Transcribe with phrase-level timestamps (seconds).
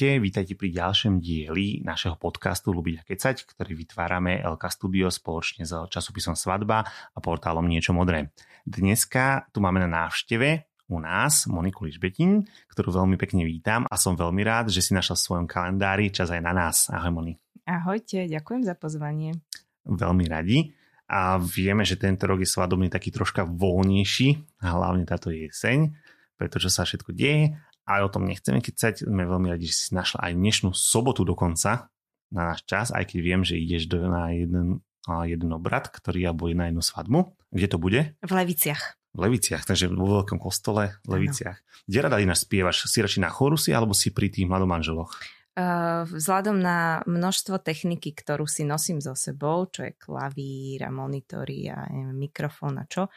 [0.00, 5.68] Ahojte, vítajte pri ďalšom dieli našeho podcastu Lubiť a kecať, ktorý vytvárame LK Studio spoločne
[5.68, 8.32] s časopisom Svadba a portálom Niečo modré.
[8.64, 14.16] Dneska tu máme na návšteve u nás Moniku Ližbetin, ktorú veľmi pekne vítam a som
[14.16, 16.88] veľmi rád, že si našla v svojom kalendári čas aj na nás.
[16.88, 17.36] Ahoj Moni.
[17.68, 19.36] Ahojte, ďakujem za pozvanie.
[19.84, 20.72] Veľmi radi.
[21.12, 25.92] A vieme, že tento rok je svadobný taký troška voľnejší, hlavne táto jeseň,
[26.40, 27.52] pretože sa všetko deje
[27.90, 29.02] ale o tom nechceme kecať.
[29.10, 31.90] Sme veľmi radi, že si našla aj dnešnú sobotu dokonca
[32.30, 34.78] na náš čas, aj keď viem, že ideš do, na jeden,
[35.26, 37.34] jeden obrad, ktorý alebo na jednu svadbu.
[37.50, 38.00] Kde to bude?
[38.22, 38.94] V Leviciach.
[39.10, 41.58] V Leviciach, takže vo veľkom kostole v Leviciach.
[41.58, 41.86] Ano.
[41.90, 42.86] Kde rada ináč spievaš?
[42.86, 45.10] Si radšej na chorusi alebo si pri tých mladomanželoch?
[45.58, 51.66] Uh, vzhľadom na množstvo techniky, ktorú si nosím so sebou, čo je klavír a monitory
[51.66, 53.10] a mikrofón a čo,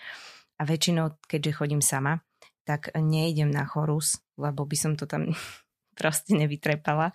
[0.58, 2.18] a väčšinou, keďže chodím sama,
[2.64, 5.32] tak nejdem na chorus, lebo by som to tam
[6.00, 7.12] proste nevytrepala.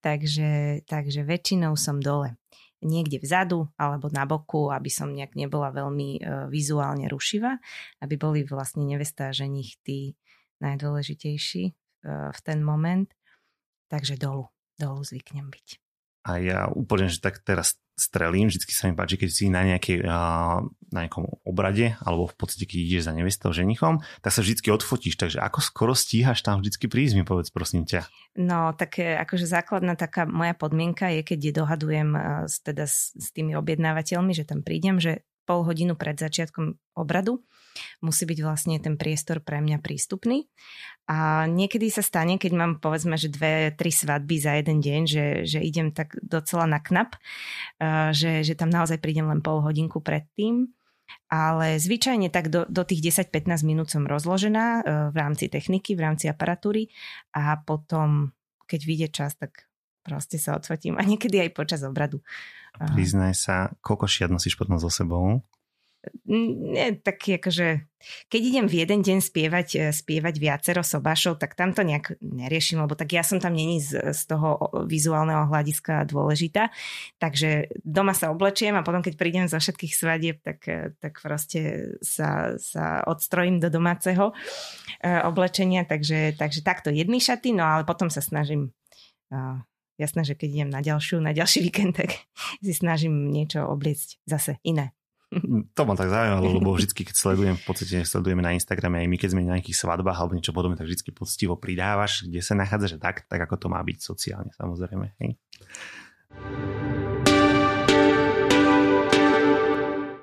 [0.00, 2.38] Takže, takže väčšinou som dole.
[2.82, 7.62] Niekde vzadu alebo na boku, aby som nejak nebola veľmi uh, vizuálne rušivá,
[8.02, 10.18] aby boli vlastne nevesta a ženich tí
[10.58, 13.06] najdôležitejší uh, v ten moment.
[13.86, 15.66] Takže dolu, dolu zvyknem byť.
[16.26, 20.02] A ja úplne, že tak teraz strelím, vždycky sa mi páči, keď si na, nejakej,
[20.02, 20.20] na
[20.90, 25.38] nejakom obrade, alebo v podstate, keď ideš za nevestou, ženichom, tak sa vždycky odfotíš, takže
[25.38, 28.10] ako skoro stíhaš tam vždycky prísť, mi povedz prosím ťa.
[28.42, 32.08] No, tak akože základná taká moja podmienka je, keď je dohadujem
[32.50, 37.42] s, teda s, s tými objednávateľmi, že tam prídem, že pol hodinu pred začiatkom obradu
[38.04, 40.48] musí byť vlastne ten priestor pre mňa prístupný.
[41.10, 45.26] A niekedy sa stane, keď mám povedzme, že dve, tri svadby za jeden deň, že,
[45.44, 47.18] že idem tak docela na knap,
[48.14, 50.70] že, že tam naozaj prídem len pol hodinku predtým.
[51.28, 54.82] Ale zvyčajne tak do, do tých 10-15 minút som rozložená e,
[55.12, 56.88] v rámci techniky, v rámci aparatúry
[57.36, 58.32] a potom,
[58.64, 59.68] keď vyjde čas, tak
[60.04, 62.20] proste sa odfotím a niekedy aj počas obradu.
[62.74, 65.44] Priznaj sa, koľko šiat nosíš potom so sebou?
[66.26, 67.86] Nie, taký akože,
[68.26, 72.82] keď idem v jeden deň spievať, e, spievať viacero sobášov, tak tam to nejak neriešim,
[72.82, 76.74] lebo tak ja som tam není z, z toho vizuálneho hľadiska dôležitá.
[77.22, 81.94] Takže doma sa oblečiem a potom, keď prídem zo všetkých svadieb, tak, e, tak proste
[82.02, 84.34] sa, sa odstrojím do domáceho
[84.98, 85.86] e, oblečenia.
[85.86, 88.74] Takže, takže takto jedny šaty, no ale potom sa snažím
[90.02, 92.26] jasné, že keď idem na ďalšiu, na ďalší víkend, tak
[92.64, 94.90] si snažím niečo obliecť zase iné.
[95.76, 99.16] To ma tak zaujímalo, lebo vždy, keď sledujem, v podstate sledujeme na Instagrame aj my,
[99.16, 103.00] keď sme na nejakých svadbách alebo niečo podobné, tak vždy poctivo pridávaš, kde sa nachádzaš
[103.00, 105.16] tak, tak ako to má byť sociálne, samozrejme.
[105.20, 105.30] Hej.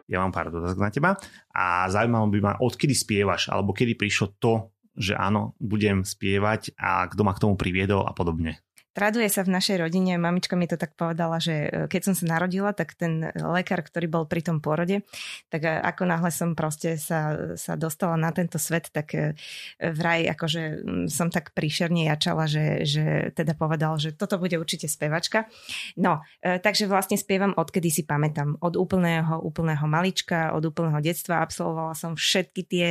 [0.09, 1.12] Ja mám pár dotazok na teba
[1.53, 7.06] a zaujímalo by ma, odkedy spievaš, alebo kedy prišlo to, že áno, budem spievať a
[7.06, 8.58] kto ma k tomu priviedol a podobne.
[8.89, 12.25] Traduje sa v našej rodine, mamička mi to tak povedala, že e, keď som sa
[12.25, 15.05] narodila, tak ten lekár, ktorý bol pri tom porode,
[15.53, 19.38] tak e, ako náhle som proste sa, sa dostala na tento svet, tak e,
[19.78, 25.45] vraj akože som tak príšerne jačala, že, že teda povedal, že toto bude určite spevačka.
[25.95, 28.57] No, takže vlastne spievam odkedy si pamätám.
[28.57, 32.88] Od úplného, úplného malička, od úplného detstva absolvovala som všetky tie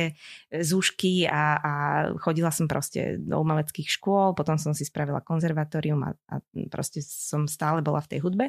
[0.49, 1.71] zúšky a, a
[2.17, 6.35] chodila som proste do umeleckých škôl, potom som si spravila konzervatórium konzervatórium a, a
[6.69, 8.45] proste som stále bola v tej hudbe.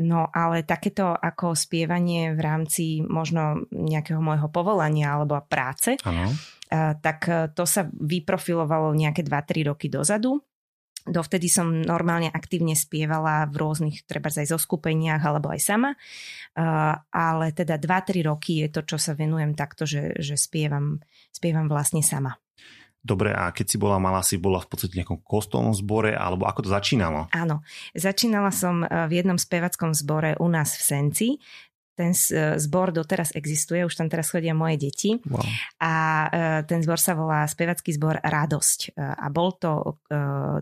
[0.00, 6.30] No ale takéto ako spievanie v rámci možno nejakého môjho povolania alebo práce, ano.
[7.02, 10.40] tak e, to sa vyprofilovalo nejaké 2-3 roky dozadu.
[11.00, 15.96] Dovtedy som normálne aktívne spievala v rôznych, treba aj zo skupeniach alebo aj sama,
[17.08, 21.00] ale teda 2-3 roky je to, čo sa venujem takto, že, že spievam,
[21.32, 22.36] spievam vlastne sama.
[23.00, 26.44] Dobre, a keď si bola malá, si bola v podstate v nejakom kostolnom zbore, alebo
[26.44, 27.32] ako to začínalo?
[27.32, 27.64] Áno,
[27.96, 31.28] začínala som e, v jednom spevackom zbore u nás v Senci,
[31.96, 35.16] ten e, zbor doteraz existuje, už tam teraz chodia moje deti.
[35.16, 35.40] Wow.
[35.80, 35.92] A
[36.28, 36.28] e,
[36.68, 38.92] ten zbor sa volá spevacký zbor Radosť.
[39.00, 39.96] A bol to,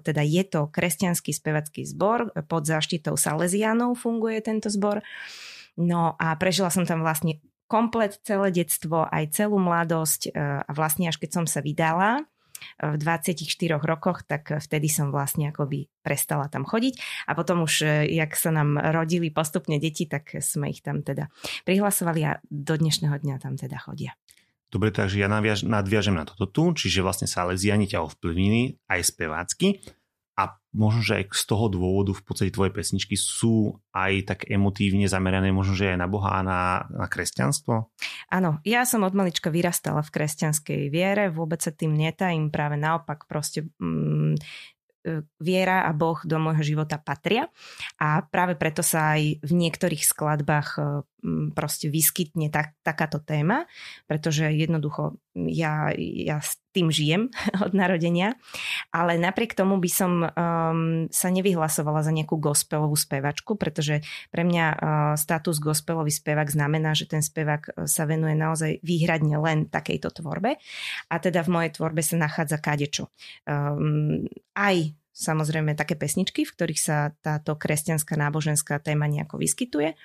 [0.06, 5.02] teda je to kresťanský spevacký zbor, pod záštitou Salesianov funguje tento zbor.
[5.78, 11.06] No a prežila som tam vlastne komplet celé detstvo, aj celú mladosť e, a vlastne
[11.06, 12.24] až keď som sa vydala
[12.80, 13.44] e, v 24
[13.78, 16.98] rokoch, tak vtedy som vlastne akoby prestala tam chodiť
[17.28, 21.28] a potom už, e, jak sa nám rodili postupne deti, tak sme ich tam teda
[21.68, 24.16] prihlasovali a do dnešného dňa tam teda chodia.
[24.68, 29.80] Dobre, takže ja nadviažem na toto tu, čiže vlastne sa leziani ťa ovplyvnili aj spevácky
[30.38, 35.10] a možno, že aj z toho dôvodu v podstate tvoje pesničky sú aj tak emotívne
[35.10, 37.90] zamerané možno, že aj na Boha a na, na kresťanstvo?
[38.30, 43.26] Áno, ja som od malička vyrastala v kresťanskej viere, vôbec sa tým netajím, práve naopak
[43.26, 44.38] proste mm,
[45.38, 47.48] viera a Boh do môjho života patria
[47.96, 50.78] a práve preto sa aj v niektorých skladbách
[51.54, 53.66] proste vyskytne tak, takáto téma,
[54.06, 56.38] pretože jednoducho ja, ja
[56.78, 57.34] tým žijem
[57.66, 58.38] od narodenia,
[58.94, 60.30] ale napriek tomu by som um,
[61.10, 64.78] sa nevyhlasovala za nejakú gospelovú spevačku, pretože pre mňa uh,
[65.18, 70.54] status gospelový spevák znamená, že ten spevák sa venuje naozaj výhradne len takejto tvorbe.
[71.10, 73.10] A teda v mojej tvorbe sa nachádza kadečo.
[73.42, 79.98] Um, aj samozrejme také pesničky, v ktorých sa táto kresťanská náboženská téma nejako vyskytuje,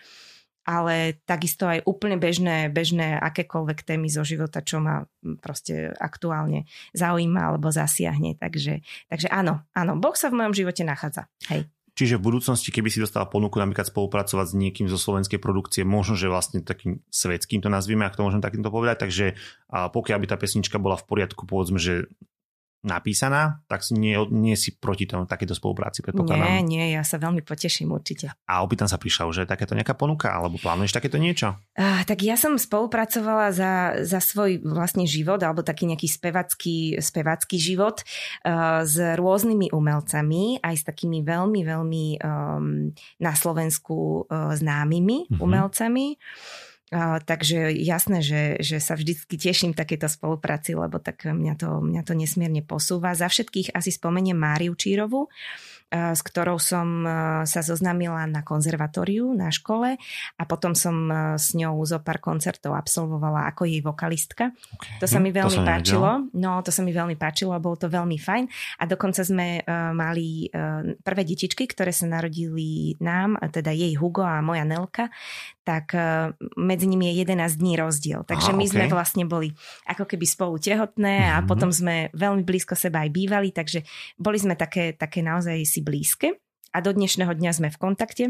[0.63, 5.03] ale takisto aj úplne bežné, bežné akékoľvek témy zo života, čo ma
[5.43, 6.65] proste aktuálne
[6.95, 8.39] zaujíma alebo zasiahne.
[8.39, 11.27] Takže, takže áno, áno, Boh sa v mojom živote nachádza.
[11.51, 11.67] Hej.
[11.93, 16.17] Čiže v budúcnosti, keby si dostala ponuku napríklad spolupracovať s niekým zo slovenskej produkcie, možno,
[16.17, 19.25] že vlastne takým svetským to nazvime, ak to môžem takýmto povedať, takže
[19.69, 22.09] pokiaľ by tá pesnička bola v poriadku, povedzme, že
[22.83, 26.43] napísaná, tak si nie, nie si proti tomu takéto spolupráci, predpokladám.
[26.43, 28.35] Nie, nie, ja sa veľmi poteším určite.
[28.43, 31.55] A opýtam sa, prišla už takéto nejaká ponuka, alebo plánuješ takéto niečo?
[31.79, 37.55] Uh, tak ja som spolupracovala za, za svoj vlastný život, alebo taký nejaký spevacký, spevacký
[37.55, 38.03] život
[38.43, 42.91] uh, s rôznymi umelcami, aj s takými veľmi, veľmi um,
[43.23, 45.39] na Slovensku uh, známymi uh-huh.
[45.39, 46.19] umelcami.
[47.25, 52.13] Takže jasné, že, že sa vždycky teším takéto spolupráci, lebo tak mňa to, mňa to
[52.13, 53.17] nesmierne posúva.
[53.17, 55.25] Za všetkých asi spomeniem Máriu Čírovu,
[55.93, 57.05] s ktorou som
[57.45, 59.93] sa zoznámila na konzervatóriu na škole
[60.37, 61.05] a potom som
[61.37, 64.57] s ňou zo pár koncertov absolvovala ako jej vokalistka.
[64.57, 64.97] Okay.
[64.97, 66.33] To sa mi veľmi to páčilo.
[66.33, 68.49] No, to sa mi veľmi páčilo a bolo to veľmi fajn.
[68.81, 69.61] A dokonca sme
[69.93, 70.49] mali
[70.97, 75.13] prvé detičky, ktoré sa narodili nám, teda jej Hugo a moja Nelka,
[75.63, 75.95] tak
[76.59, 78.27] medzi nimi je 11 dní rozdiel.
[78.27, 78.73] Takže Aha, my okay.
[78.75, 79.55] sme vlastne boli
[79.87, 81.35] ako keby spolu tehotné mm-hmm.
[81.35, 81.47] a mhm.
[81.47, 83.81] potom sme veľmi blízko seba aj bývali, takže
[84.19, 86.37] boli sme také, také naozaj si blízke
[86.75, 88.25] a do dnešného dňa sme v kontakte.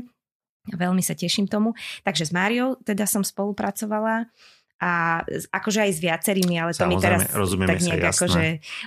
[0.63, 1.75] Veľmi sa teším tomu.
[2.07, 4.31] Takže s Máriou teda som spolupracovala
[4.83, 7.21] a akože aj s viacerými, ale to Samozrejme, mi teraz
[7.67, 8.43] tak nejak akože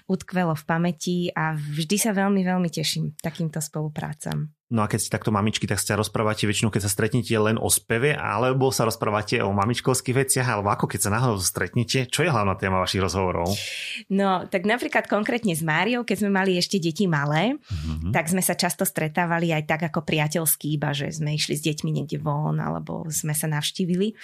[0.08, 4.55] utkvelo v pamäti a vždy sa veľmi, veľmi teším takýmto spoluprácam.
[4.66, 7.70] No a keď ste takto mamičky, tak sa rozprávate väčšinou, keď sa stretnete len o
[7.70, 12.10] speve, alebo sa rozprávate o mamičkovských veciach, alebo ako keď sa náhodou stretnete?
[12.10, 13.46] Čo je hlavná téma vašich rozhovorov?
[14.10, 18.10] No, tak napríklad konkrétne s Máriou, keď sme mali ešte deti malé, mm-hmm.
[18.10, 22.02] tak sme sa často stretávali aj tak ako priateľský, iba že sme išli s deťmi
[22.02, 24.18] niekde von, alebo sme sa navštívili.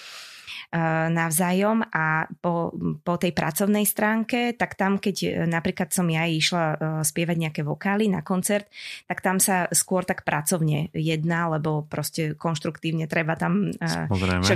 [1.13, 2.73] Navzájom a po,
[3.05, 7.61] po tej pracovnej stránke, tak tam, keď eh, napríklad som ja išla eh, spievať nejaké
[7.61, 8.65] vokály na koncert,
[9.05, 13.69] tak tam sa skôr tak pracovne jedná, lebo proste konštruktívne treba tam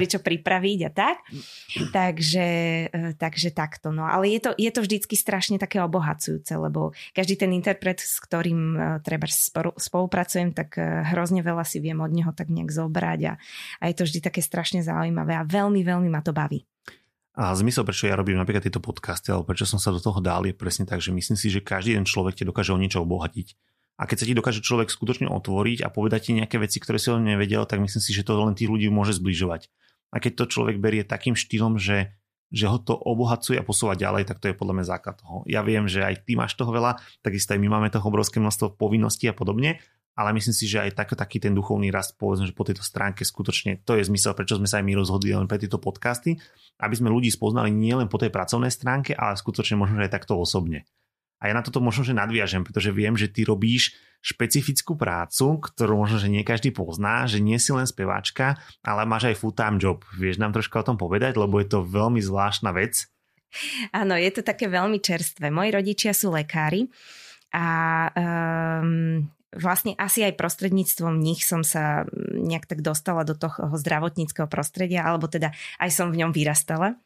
[0.09, 1.17] čo pripraviť a tak.
[1.93, 2.49] Takže,
[3.21, 3.93] takže takto.
[3.93, 8.17] No, ale je to, je to vždycky strašne také obohacujúce, lebo každý ten interpret, s
[8.25, 9.29] ktorým treba
[9.77, 10.81] spolupracujem, tak
[11.13, 13.33] hrozne veľa si viem od neho tak nejak zobrať a,
[13.81, 16.63] a je to vždy také strašne zaujímavé a veľmi, veľmi veľmi ma to baví.
[17.37, 20.49] A zmysel, prečo ja robím napríklad tieto podcasty, alebo prečo som sa do toho dal,
[20.49, 23.53] je presne tak, že myslím si, že každý jeden človek ti dokáže o niečo obohatiť.
[24.01, 27.13] A keď sa ti dokáže človek skutočne otvoriť a povedať ti nejaké veci, ktoré si
[27.13, 29.69] on nevedel, tak myslím si, že to len tých ľudí môže zbližovať.
[30.13, 32.17] A keď to človek berie takým štýlom, že,
[32.49, 35.45] že ho to obohacuje a posúva ďalej, tak to je podľa mňa základ toho.
[35.45, 38.81] Ja viem, že aj ty máš toho veľa, takisto aj my máme toho obrovské množstvo
[38.81, 39.81] povinností a podobne,
[40.17, 43.21] ale myslím si, že aj tak, taký ten duchovný rast, povedzme, že po tejto stránke
[43.23, 46.41] skutočne to je zmysel, prečo sme sa aj my rozhodli len pre tieto podcasty,
[46.81, 50.41] aby sme ľudí spoznali nielen po tej pracovnej stránke, ale skutočne možno, že aj takto
[50.41, 50.89] osobne.
[51.37, 53.93] A ja na toto možno, že nadviažem, pretože viem, že ty robíš
[54.25, 59.29] špecifickú prácu, ktorú možno, že nie každý pozná, že nie si len speváčka, ale máš
[59.29, 60.01] aj full-time job.
[60.17, 63.05] Vieš nám troška o tom povedať, lebo je to veľmi zvláštna vec.
[63.93, 65.53] Áno, je to také veľmi čerstvé.
[65.53, 66.89] Moji rodičia sú lekári
[67.53, 67.69] a
[68.17, 72.05] um, vlastne asi aj prostredníctvom nich som sa
[72.37, 77.01] nejak tak dostala do toho zdravotníckého prostredia, alebo teda aj som v ňom vyrastala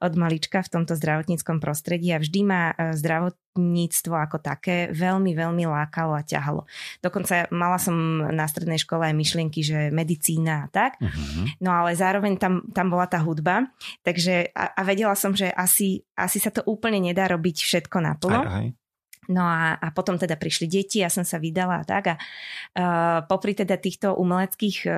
[0.00, 5.66] od malička v tomto zdravotníckom prostredí a vždy ma e, zdravotníctvo ako také veľmi, veľmi
[5.66, 6.64] lákalo a ťahalo.
[7.02, 7.94] Dokonca mala som
[8.30, 11.58] na strednej škole aj myšlienky, že medicína a tak, uh-huh.
[11.60, 13.68] no ale zároveň tam, tam bola tá hudba,
[14.06, 18.42] takže a, a vedela som, že asi, asi sa to úplne nedá robiť všetko naplno.
[18.46, 18.85] Aj, aj.
[19.32, 23.26] No a, a potom teda prišli deti, ja som sa vydala a tak a uh,
[23.26, 24.94] popri teda týchto umeleckých uh,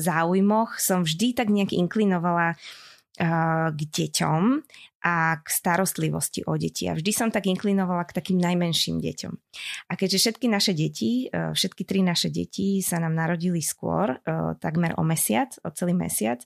[0.00, 2.56] záujmoch som vždy tak nejak inklinovala
[3.12, 4.42] k deťom
[5.04, 6.88] a k starostlivosti o deti.
[6.88, 9.32] A vždy som tak inklinovala k takým najmenším deťom.
[9.90, 14.16] A keďže všetky naše deti, všetky tri naše deti sa nám narodili skôr,
[14.64, 16.40] takmer o mesiac, o celý mesiac,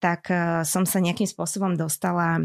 [0.00, 0.32] tak
[0.64, 2.40] som sa nejakým spôsobom dostala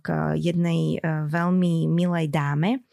[0.00, 0.06] k
[0.38, 2.86] jednej veľmi milej dáme,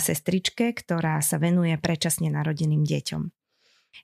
[0.00, 3.22] sestričke, ktorá sa venuje predčasne narodeným deťom.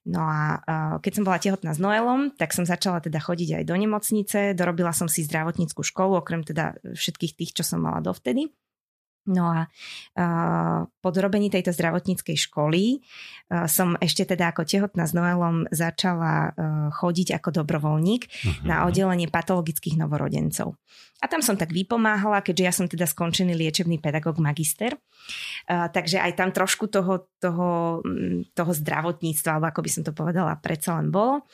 [0.07, 0.63] No a
[1.03, 4.95] keď som bola tehotná s Noelom, tak som začala teda chodiť aj do nemocnice, dorobila
[4.95, 8.53] som si zdravotníckú školu, okrem teda všetkých tých, čo som mala dovtedy.
[9.31, 15.15] No a uh, po dorobení tejto zdravotníckej školy uh, som ešte teda ako tehotná s
[15.15, 18.67] Noelom začala uh, chodiť ako dobrovoľník uh-huh.
[18.67, 20.75] na oddelenie patologických novorodencov.
[21.21, 24.97] A tam som tak vypomáhala, keďže ja som teda skončený liečebný pedagóg magister.
[25.69, 28.01] Takže aj tam trošku toho, toho,
[28.57, 31.45] toho zdravotníctva, alebo ako by som to povedala, predsa len bolo.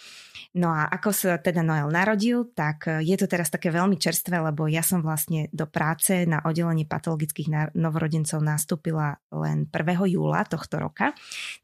[0.54, 4.70] No a ako sa teda Noel narodil, tak je to teraz také veľmi čerstvé, lebo
[4.70, 10.12] ja som vlastne do práce na oddelení patologických novorodencov nastúpila len 1.
[10.12, 11.10] júla tohto roka,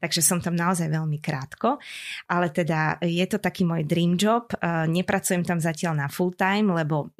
[0.03, 1.79] takže som tam naozaj veľmi krátko,
[2.27, 4.51] ale teda je to taký môj dream job,
[4.89, 7.13] nepracujem tam zatiaľ na full time, lebo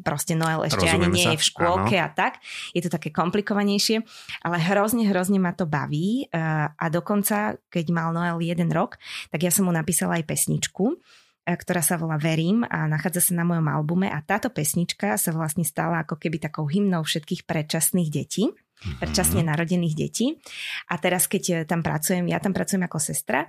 [0.00, 1.32] proste Noel ešte Rozumieme ani nie sa.
[1.34, 2.06] je v škôlke Áno.
[2.06, 2.32] a tak,
[2.72, 4.00] je to také komplikovanejšie,
[4.46, 8.96] ale hrozne, hrozne ma to baví a dokonca, keď mal Noel jeden rok,
[9.28, 13.32] tak ja som mu napísala aj pesničku, E, ktorá sa volá Verím a nachádza sa
[13.40, 18.10] na mojom albume a táto pesnička sa vlastne stala ako keby takou hymnou všetkých predčasných
[18.12, 18.48] detí
[18.80, 19.48] predčasne mhm.
[19.52, 20.40] narodených detí.
[20.88, 23.44] A teraz, keď e, tam pracujem, ja tam pracujem ako sestra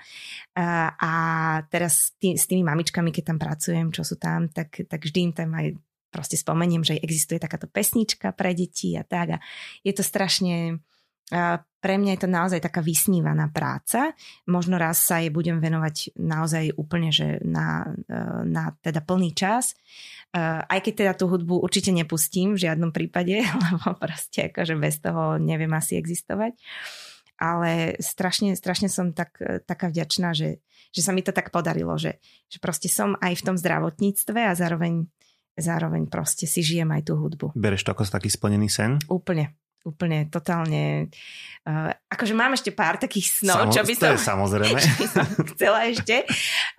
[0.51, 1.11] a, a
[1.71, 5.33] teraz tý, s tými mamičkami, keď tam pracujem, čo sú tam, tak, tak vždy im
[5.33, 5.79] tam aj
[6.11, 9.39] proste spomeniem, že existuje takáto pesnička pre deti a tak.
[9.39, 9.41] A
[9.87, 10.83] je to strašne
[11.81, 14.13] pre mňa je to naozaj taká vysnívaná práca.
[14.45, 19.73] Možno raz sa jej budem venovať naozaj úplne, že na, e, na teda plný čas.
[20.29, 25.01] E, aj keď teda tú hudbu určite nepustím v žiadnom prípade, lebo proste akože bez
[25.01, 26.53] toho neviem asi existovať.
[27.41, 30.61] Ale strašne, strašne som tak, e, taká vďačná, že,
[30.93, 34.53] že sa mi to tak podarilo, že, že proste som aj v tom zdravotníctve a
[34.53, 35.09] zároveň
[35.51, 37.51] zároveň proste si žijem aj tú hudbu.
[37.59, 39.03] Bereš to ako taký splnený sen?
[39.11, 39.51] Úplne
[39.85, 41.09] úplne totálne...
[41.65, 44.79] Uh, akože mám ešte pár takých snov, Samo, čo by som, samozrejme.
[45.01, 46.25] by som chcela ešte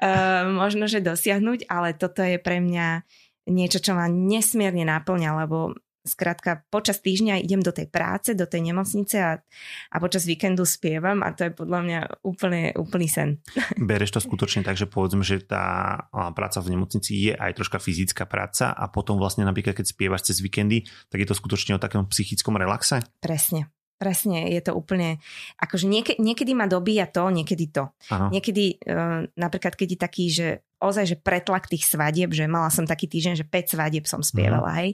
[0.02, 3.02] uh, možno, že dosiahnuť, ale toto je pre mňa
[3.50, 8.75] niečo, čo ma nesmierne naplňa, lebo Skrátka, počas týždňa idem do tej práce, do tej
[8.75, 9.38] nemocnice a,
[9.87, 13.38] a počas víkendu spievam a to je podľa mňa úplne, úplný sen.
[13.78, 15.94] Bereš to skutočne tak, že povedzme, že tá
[16.35, 20.42] práca v nemocnici je aj troška fyzická práca a potom vlastne napríklad, keď spievaš cez
[20.42, 22.99] víkendy, tak je to skutočne o takom psychickom relaxe?
[23.23, 23.71] Presne.
[24.02, 25.23] Presne, je to úplne,
[25.62, 27.87] akože niek- niekedy ma dobíja to, niekedy to.
[28.11, 28.35] Aha.
[28.35, 30.47] Niekedy, uh, napríklad keď je taký, že
[30.82, 34.74] ozaj, že pretlak tých svadieb, že mala som taký týždeň, že 5 svadieb som spievala,
[34.74, 34.76] mm.
[34.82, 34.90] hej.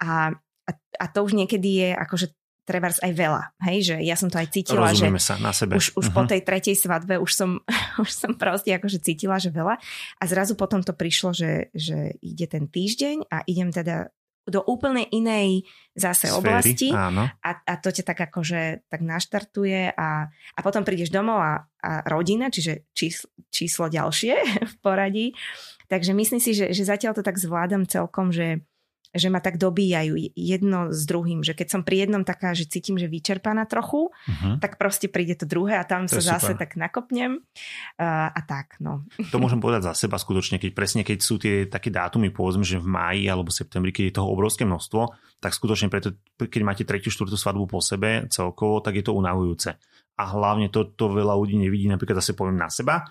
[0.00, 0.32] A,
[0.66, 0.70] a,
[1.02, 2.26] a to už niekedy je akože
[2.66, 5.78] trebárs aj veľa, hej, že ja som to aj cítila, Rozumieme že sa na sebe.
[5.78, 6.16] už, už uh-huh.
[6.18, 6.30] po mhm.
[6.34, 7.50] tej tretej svadbe už som,
[8.02, 9.78] už som proste akože cítila, že veľa
[10.18, 14.10] a zrazu potom to prišlo, že, že ide ten týždeň a idem teda
[14.46, 15.66] do úplne inej
[15.98, 17.26] zase Sféry, oblasti áno.
[17.42, 21.90] A, a to ťa tak akože tak naštartuje a, a potom prídeš domov a, a
[22.06, 24.34] rodina, čiže číslo, číslo ďalšie
[24.72, 25.26] v poradí.
[25.90, 28.62] Takže myslím si, že, že zatiaľ to tak zvládam celkom, že,
[29.16, 32.96] že ma tak dobíjajú jedno s druhým, že keď som pri jednom taká, že cítim,
[33.00, 34.60] že vyčerpaná trochu, uh-huh.
[34.60, 36.60] tak proste príde to druhé a tam to sa zase super.
[36.62, 39.04] tak nakopnem uh, a tak, no.
[39.32, 42.80] To môžem povedať za seba skutočne, keď presne keď sú tie také dátumy, povedzme, že
[42.80, 45.02] v máji alebo septembri, keď je toho obrovské množstvo,
[45.40, 49.76] tak skutočne preto, keď máte tretiu, štvrtú svadbu po sebe celkovo, tak je to unavujúce.
[50.16, 53.04] A hlavne to, to veľa ľudí nevidí, napríklad zase poviem na seba,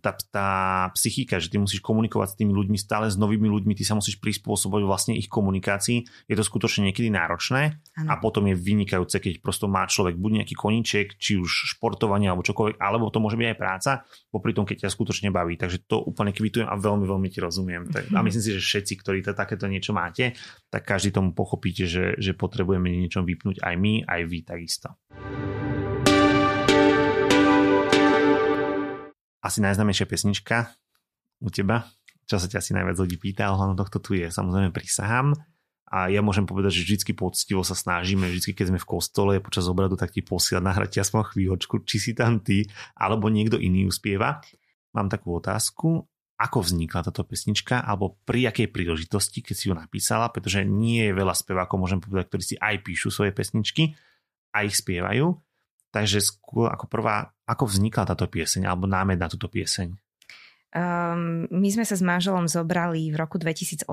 [0.00, 0.48] tá, tá
[0.92, 4.20] psychika, že ty musíš komunikovať s tými ľuďmi, stále s novými ľuďmi, ty sa musíš
[4.20, 6.04] prispôsobovať vlastne ich komunikácii.
[6.28, 8.08] Je to skutočne niekedy náročné ano.
[8.12, 12.44] a potom je vynikajúce, keď prosto má človek buď nejaký koníček, či už športovanie alebo
[12.44, 13.90] čokoľvek, alebo to môže byť aj práca,
[14.28, 15.56] popri tom, keď ťa skutočne baví.
[15.56, 17.88] Takže to úplne kvitujem a veľmi, veľmi ti rozumiem.
[17.88, 20.36] Tak, a myslím si, že všetci, ktorí to, takéto niečo máte,
[20.68, 24.88] tak každý tomu pochopíte, že, že potrebujeme niečo vypnúť aj my, aj vy takisto.
[29.46, 30.74] Asi najznámejšia pesnička
[31.38, 31.86] u teba,
[32.26, 35.38] čo sa ťa asi najviac ľudí pýta, ohľadom tohto tu je samozrejme Prisahám.
[35.86, 39.70] A ja môžem povedať, že vždy poctivo sa snažíme, vždy keď sme v kostole počas
[39.70, 42.66] obradu, tak ti posielať nahrať aspoň chvíľočku, či si tam ty,
[42.98, 44.42] alebo niekto iný uspieva.
[44.98, 46.02] Mám takú otázku,
[46.36, 51.14] ako vznikla táto pesnička, alebo pri akej príležitosti, keď si ju napísala, pretože nie je
[51.14, 53.94] veľa spevákov, môžem povedať, ktorí si aj píšu svoje pesničky
[54.50, 55.38] a ich spievajú.
[55.96, 59.96] Takže skôr ako prvá, ako vznikla táto pieseň alebo námed na túto pieseň?
[60.76, 63.88] Um, my sme sa s manželom zobrali v roku 2008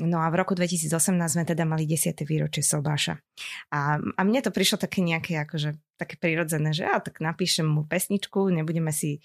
[0.00, 2.24] No a v roku 2018 sme teda mali 10.
[2.24, 3.20] výročie Sobáša.
[3.68, 7.84] A, a mne to prišlo také nejaké akože, také prirodzené, že ja tak napíšem mu
[7.84, 9.20] pesničku, nebudeme si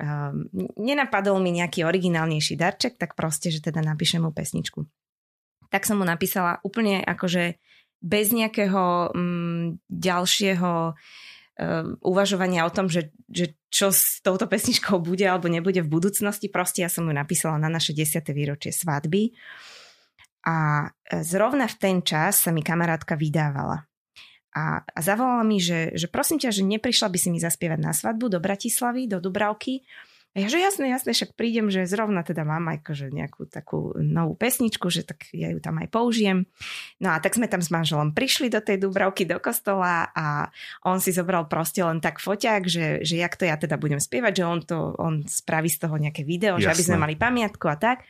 [0.00, 0.48] um,
[0.80, 4.88] nenapadol mi nejaký originálnejší darček, tak proste, že teda napíšem mu pesničku.
[5.68, 7.60] Tak som mu napísala úplne akože
[8.02, 15.24] bez nejakého um, ďalšieho uh, uvažovania o tom, že, že čo s touto pesničkou bude
[15.28, 16.48] alebo nebude v budúcnosti.
[16.48, 18.24] Proste ja som ju napísala na naše 10.
[18.32, 19.36] výročie svadby.
[20.46, 20.86] A
[21.26, 23.82] zrovna v ten čas sa mi kamarátka vydávala.
[24.56, 27.92] A, a zavolala mi, že, že prosím ťa, že neprišla by si mi zaspievať na
[27.92, 29.84] svadbu do Bratislavy, do Dubravky.
[30.36, 34.36] A ja, že jasné, jasné, však prídem, že zrovna teda mám akože nejakú takú novú
[34.36, 36.44] pesničku, že tak ja ju tam aj použijem.
[37.00, 40.52] No a tak sme tam s manželom prišli do tej Dubravky, do kostola a
[40.84, 44.32] on si zobral proste len tak foťák, že, že jak to ja teda budem spievať,
[44.36, 46.68] že on to, on spraví z toho nejaké video, Jasné.
[46.68, 48.04] že aby sme mali pamiatku a tak.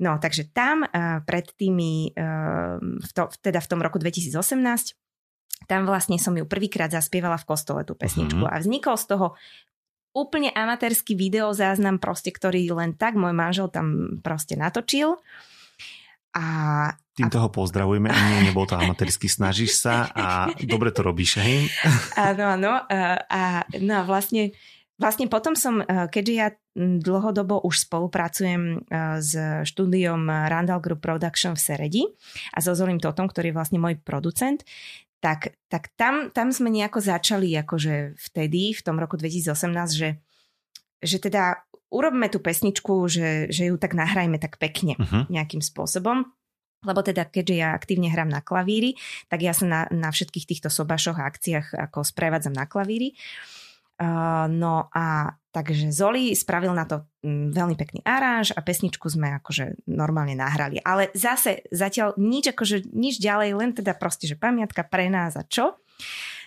[0.00, 4.40] No, takže tam uh, pred tými, uh, v to, teda v tom roku 2018
[5.70, 8.50] tam vlastne som ju prvýkrát zaspievala v kostole tú pesničku uh-huh.
[8.50, 9.26] a vznikol z toho
[10.12, 15.16] úplne amatérsky videozáznam proste, ktorý len tak môj manžel tam proste natočil.
[16.32, 16.44] A,
[17.12, 17.42] Týmto a...
[17.44, 18.08] ho pozdravujeme.
[18.08, 21.68] Nie, nebol to amatérsky, snažíš sa a dobre to robíš, hej?
[22.16, 22.72] Áno, áno.
[22.88, 23.42] A, a,
[23.80, 24.56] no a vlastne,
[24.96, 28.88] vlastne potom som, keďže ja dlhodobo už spolupracujem
[29.20, 29.32] s
[29.68, 32.02] štúdiom Randall Group Production v Seredi
[32.56, 34.64] a so Zolim Totom, ktorý je vlastne môj producent,
[35.22, 39.54] tak, tak tam, tam sme nejako začali akože vtedy, v tom roku 2018,
[39.94, 40.18] že,
[40.98, 41.62] že teda
[41.94, 45.30] urobme tú pesničku, že, že ju tak nahrajme tak pekne uh-huh.
[45.30, 46.26] nejakým spôsobom.
[46.82, 48.98] Lebo teda, keďže ja aktívne hrám na klavíri,
[49.30, 53.14] tak ja sa na, na všetkých týchto sobašoch a akciách ako sprevádzam na klavíri.
[54.02, 59.36] Uh, no a Takže Zoli spravil na to mm, veľmi pekný aráž a pesničku sme
[59.36, 60.80] akože normálne nahrali.
[60.80, 65.44] Ale zase zatiaľ nič, akože nič ďalej, len teda proste, že pamiatka pre nás a
[65.44, 65.76] čo.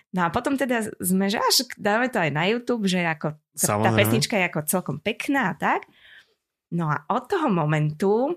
[0.09, 3.89] No a potom teda sme, že až dáme to aj na YouTube, že ako tá
[3.93, 5.85] pesnička je ako celkom pekná a tak.
[6.73, 8.33] No a od toho momentu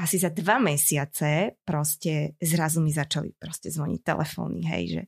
[0.00, 5.02] asi za dva mesiace proste zrazu mi začali proste zvoniť telefóny, hej, že,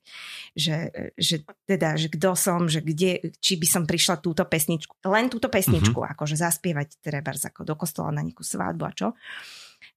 [0.52, 0.76] že,
[1.16, 5.48] že teda, že kto som, že kde, či by som prišla túto pesničku, len túto
[5.48, 6.12] pesničku, mm-hmm.
[6.12, 9.08] akože zaspievať treba ako do kostola na nejakú svadbu a čo.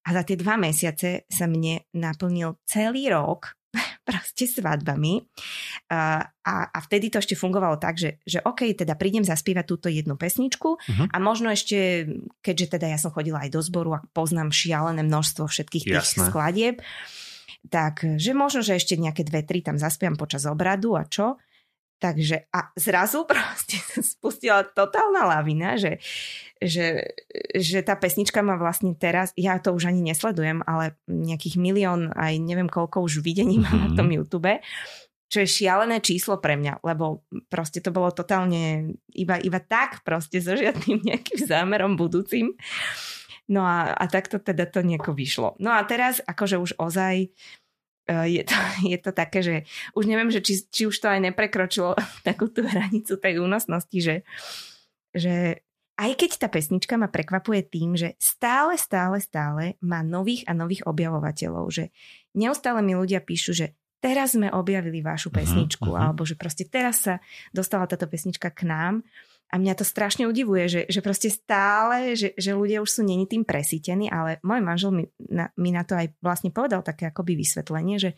[0.08, 3.54] A za tie dva mesiace sa mne naplnil celý rok
[4.08, 5.26] proste svadbami.
[5.92, 10.16] A, a vtedy to ešte fungovalo tak, že, že OK, teda prídem zaspievať túto jednu
[10.16, 11.08] pesničku uh-huh.
[11.10, 12.10] a možno ešte,
[12.42, 16.30] keďže teda ja som chodila aj do zboru a poznám šialené množstvo všetkých tých Jasné.
[16.30, 16.76] skladieb,
[17.70, 21.42] tak že možno, že ešte nejaké dve, tri tam zaspievam počas obradu a čo.
[21.96, 26.04] Takže a zrazu proste spustila totálna lavina, že,
[26.60, 27.16] že,
[27.56, 32.36] že tá pesnička má vlastne teraz, ja to už ani nesledujem, ale nejakých milión, aj
[32.40, 33.86] neviem koľko už videní má mm-hmm.
[33.92, 34.16] na tom mhm.
[34.20, 34.54] YouTube,
[35.26, 40.38] čo je šialené číslo pre mňa, lebo proste to bolo totálne iba, iba tak proste
[40.44, 42.54] so žiadnym nejakým zámerom budúcim.
[43.46, 45.54] No a, a takto teda to nejako vyšlo.
[45.62, 47.65] No a teraz akože už ozaj Eh,
[48.08, 48.58] je to,
[48.92, 49.56] je to také, že
[49.98, 54.22] už neviem, že či, či už to aj neprekročilo takú tú hranicu tej únosnosti, že,
[55.12, 55.66] že
[55.96, 60.84] aj keď tá pesnička ma prekvapuje tým, že stále, stále, stále má nových a nových
[60.84, 61.84] objavovateľov, že
[62.36, 66.68] neustále mi ľudia píšu, že teraz sme objavili vašu mhm, pesničku, uh-huh, alebo že proste
[66.68, 67.24] teraz sa
[67.56, 69.02] dostala táto pesnička k nám.
[69.54, 73.30] A mňa to strašne udivuje, že, že proste stále, že, že ľudia už sú není
[73.30, 77.38] tým presítení, ale môj manžel mi na, mi na to aj vlastne povedal také akoby
[77.38, 78.12] vysvetlenie, že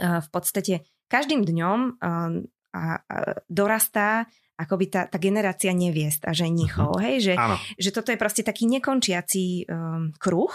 [0.00, 2.40] uh, v podstate každým dňom uh,
[2.74, 7.02] a, a dorastá akoby tá, tá generácia neviest a ženichov, uh-huh.
[7.02, 7.34] hej, že,
[7.74, 10.54] že toto je proste taký nekončiací um, kruh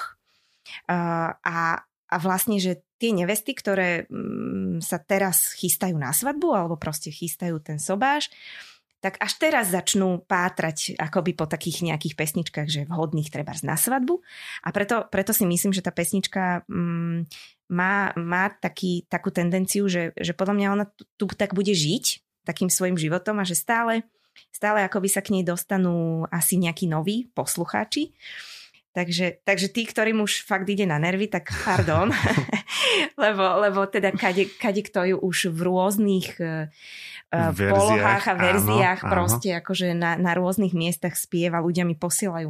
[0.88, 6.76] uh, a, a vlastne, že tie nevesty, ktoré um, sa teraz chystajú na svadbu alebo
[6.80, 8.32] proste chystajú ten sobáš,
[9.00, 14.20] tak až teraz začnú pátrať akoby po takých nejakých pesničkách, že vhodných treba na svadbu.
[14.64, 17.32] A preto, preto si myslím, že tá pesnička mm,
[17.72, 20.86] má, má taký, takú tendenciu, že, že podľa mňa ona
[21.16, 24.04] tu, tak bude žiť takým svojim životom a že stále,
[24.52, 28.12] stále akoby sa k nej dostanú asi nejakí noví poslucháči.
[28.90, 32.10] Takže, takže tí, ktorým už fakt ide na nervy, tak pardon,
[33.24, 36.66] lebo, lebo teda kade, kade kto ju už v rôznych uh,
[37.30, 39.60] verziách, polohách a verziách áno, proste áno.
[39.62, 42.50] akože na, na rôznych miestach spieva, ľudia mi posielajú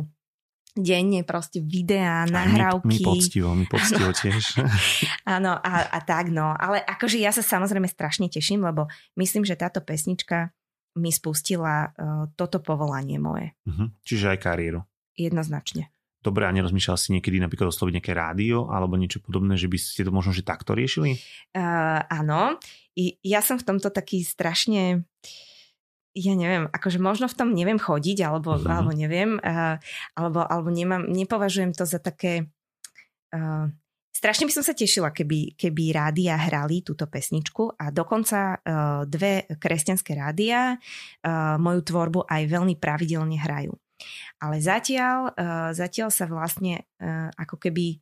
[0.79, 2.87] denne proste videá, nahrávky.
[2.87, 4.63] My, my poctivo, my poctivo tiež.
[5.35, 6.55] Áno, a, a tak no.
[6.55, 8.87] Ale akože ja sa samozrejme strašne teším, lebo
[9.19, 10.55] myslím, že táto pesnička
[10.95, 13.53] mi spustila uh, toto povolanie moje.
[13.65, 13.91] Uh-huh.
[14.05, 14.81] Čiže aj kariéru.
[15.19, 15.91] Jednoznačne.
[16.19, 20.03] Dobre, a nerozmýšľal si niekedy napríklad osloviť nejaké rádio alebo niečo podobné, že by ste
[20.03, 21.15] to možno že takto riešili?
[21.55, 22.59] Uh, áno,
[22.99, 25.07] I, ja som v tomto taký strašne
[26.17, 28.67] ja neviem, akože možno v tom neviem chodiť, alebo, uh-huh.
[28.67, 29.79] alebo neviem, uh,
[30.17, 32.51] alebo, alebo nemám, nepovažujem to za také...
[33.29, 33.71] Uh,
[34.11, 39.47] strašne by som sa tešila, keby, keby rádia hrali túto pesničku a dokonca uh, dve
[39.47, 43.71] kresťanské rádia uh, moju tvorbu aj veľmi pravidelne hrajú.
[44.39, 47.99] Ale zatiaľ, uh, zatiaľ sa vlastne uh, ako keby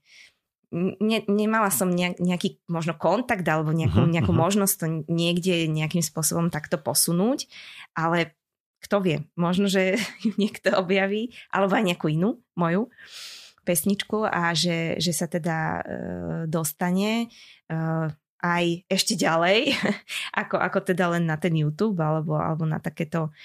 [0.75, 4.43] ne, nemala som nejaký možno kontakt alebo nejakú, uh-huh, nejakú uh-huh.
[4.47, 7.47] možnosť to niekde nejakým spôsobom takto posunúť,
[7.95, 8.35] ale
[8.83, 12.91] kto vie, možno, že ju niekto objaví, alebo aj nejakú inú moju
[13.67, 15.81] pesničku a že, že sa teda e,
[16.47, 17.27] dostane
[17.67, 17.77] e,
[18.39, 19.75] aj ešte ďalej,
[20.41, 23.35] ako, ako teda len na ten YouTube alebo, alebo na, takéto,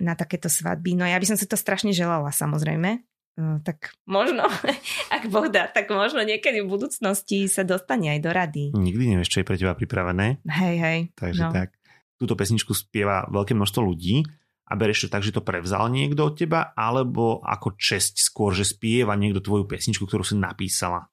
[0.00, 0.96] na takéto svadby.
[0.96, 4.44] No ja by som si to strašne želala samozrejme, No, tak možno,
[5.14, 8.64] ak Boh dá, tak možno niekedy v budúcnosti sa dostane aj do rady.
[8.76, 10.44] Nikdy nevieš, čo je pre teba pripravené.
[10.44, 10.98] Hej, hej.
[11.16, 11.52] Takže no.
[11.52, 11.72] tak.
[12.20, 14.20] Túto pesničku spieva veľké množstvo ľudí
[14.68, 18.68] a bereš to tak, že to prevzal niekto od teba, alebo ako česť skôr, že
[18.68, 21.11] spieva niekto tvoju pesničku, ktorú si napísala?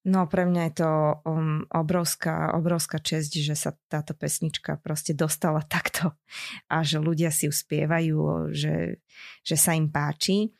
[0.00, 0.90] No pre mňa je to
[1.28, 6.16] um, obrovská, obrovská česť, že sa táto pesnička proste dostala takto
[6.72, 9.04] a že ľudia si ju spievajú, že,
[9.44, 10.56] že sa im páči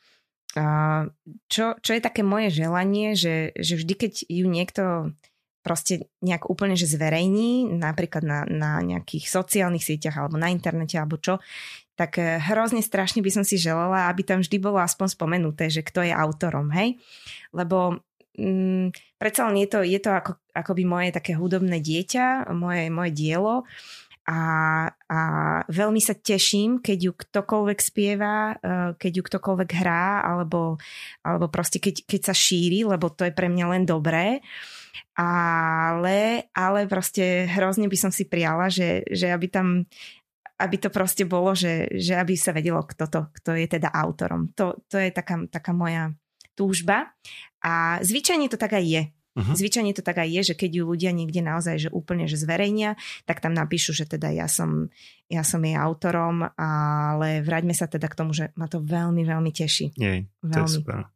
[1.47, 4.83] čo, čo je také moje želanie, že, že vždy, keď ju niekto
[5.61, 11.21] proste nejak úplne že zverejní, napríklad na, na nejakých sociálnych sieťach alebo na internete alebo
[11.21, 11.37] čo,
[11.95, 15.85] tak eh, hrozne strašne by som si želala, aby tam vždy bolo aspoň spomenuté, že
[15.85, 16.97] kto je autorom, hej?
[17.53, 18.03] Lebo
[18.37, 23.11] mm, predsa len je to, je to ako, akoby moje také hudobné dieťa, moje, moje
[23.11, 23.67] dielo
[24.21, 24.39] a,
[25.09, 25.19] a
[25.65, 30.77] veľmi sa teším, keď ju ktokoľvek spieva, eh, keď ju ktokoľvek hrá, alebo,
[31.25, 34.45] alebo proste keď, keď sa šíri, lebo to je pre mňa len dobré.
[35.17, 39.67] Ale, ale proste hrozne by som si priala, že, že aby tam
[40.61, 44.53] aby to proste bolo, že, že aby sa vedelo, kto, to, kto je teda autorom.
[44.53, 46.13] To, to je taká, taká moja
[46.55, 47.13] túžba.
[47.61, 49.03] A zvyčajne to tak aj je.
[49.31, 49.55] Uh-huh.
[49.55, 52.99] Zvyčajne to tak aj je, že keď ju ľudia niekde naozaj že úplne že zverejnia,
[53.23, 54.91] tak tam napíšu, že teda ja som,
[55.31, 59.51] ja som jej autorom, ale vráťme sa teda k tomu, že ma to veľmi, veľmi
[59.55, 59.95] teší.
[59.95, 60.03] To
[60.51, 60.67] veľmi.
[60.67, 61.07] je super.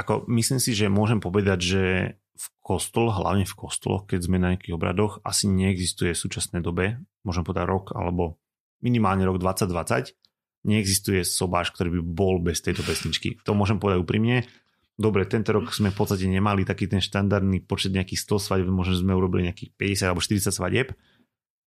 [0.00, 1.84] Ako, myslím si, že môžem povedať, že
[2.32, 6.96] v kostol, hlavne v kostoloch, keď sme na nejakých obradoch, asi neexistuje v súčasnej dobe,
[7.20, 8.40] môžem povedať rok alebo
[8.80, 10.16] minimálne rok 2020,
[10.62, 13.38] neexistuje sobáš, ktorý by bol bez tejto pesničky.
[13.42, 14.46] To môžem povedať úprimne
[14.92, 19.00] Dobre, tento rok sme v podstate nemali taký ten štandardný počet nejakých 100 svadieb, možno
[19.00, 20.88] sme urobili nejakých 50 alebo 40 svadieb,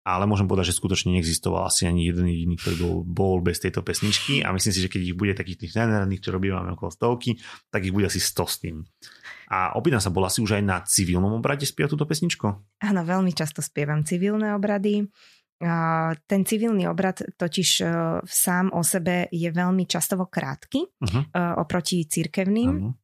[0.07, 3.83] ale môžem povedať, že skutočne neexistoval asi ani jeden jediný, ktorý bol, bol bez tejto
[3.83, 7.43] pesničky a myslím si, že keď ich bude takých tých štandardných, čo robíme okolo stovky,
[7.75, 8.77] tak ich bude asi 100 s tým.
[9.51, 12.47] A opýtam sa, bola si už aj na civilnom obrade spievať túto pesničku?
[12.81, 15.11] Áno, veľmi často spievam civilné obrady.
[16.27, 17.87] Ten civilný obrad totiž e,
[18.23, 21.59] sám o sebe je veľmi častovo krátky uh-huh.
[21.59, 22.71] oproti církevným.
[22.71, 22.95] Uh-huh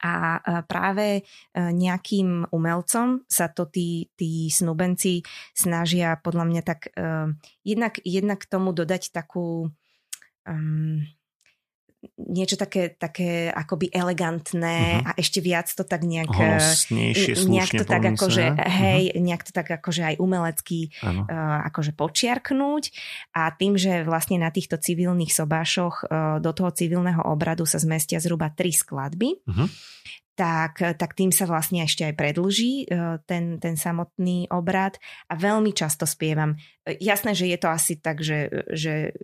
[0.00, 1.22] a práve e,
[1.54, 7.30] nejakým umelcom sa to tí, tí snubenci snažia podľa mňa tak uh,
[7.62, 9.68] jednak, jednak tomu dodať takú
[10.48, 10.98] um,
[12.16, 15.08] niečo také, také akoby elegantné uh-huh.
[15.08, 19.22] a ešte viac to tak nejak Honosnejšie, nejak to tak akože hej, uh-huh.
[19.22, 22.84] nejak to tak akože aj umelecky uh, akože počiarknúť
[23.36, 28.20] a tým, že vlastne na týchto civilných sobášoch uh, do toho civilného obradu sa zmestia
[28.20, 29.70] zhruba tri skladby, uh-huh
[30.34, 32.90] tak, tak tým sa vlastne ešte aj predlží
[33.22, 34.98] ten, ten samotný obrad
[35.30, 36.58] a veľmi často spievam.
[36.82, 39.14] Jasné, že je to asi tak, že, že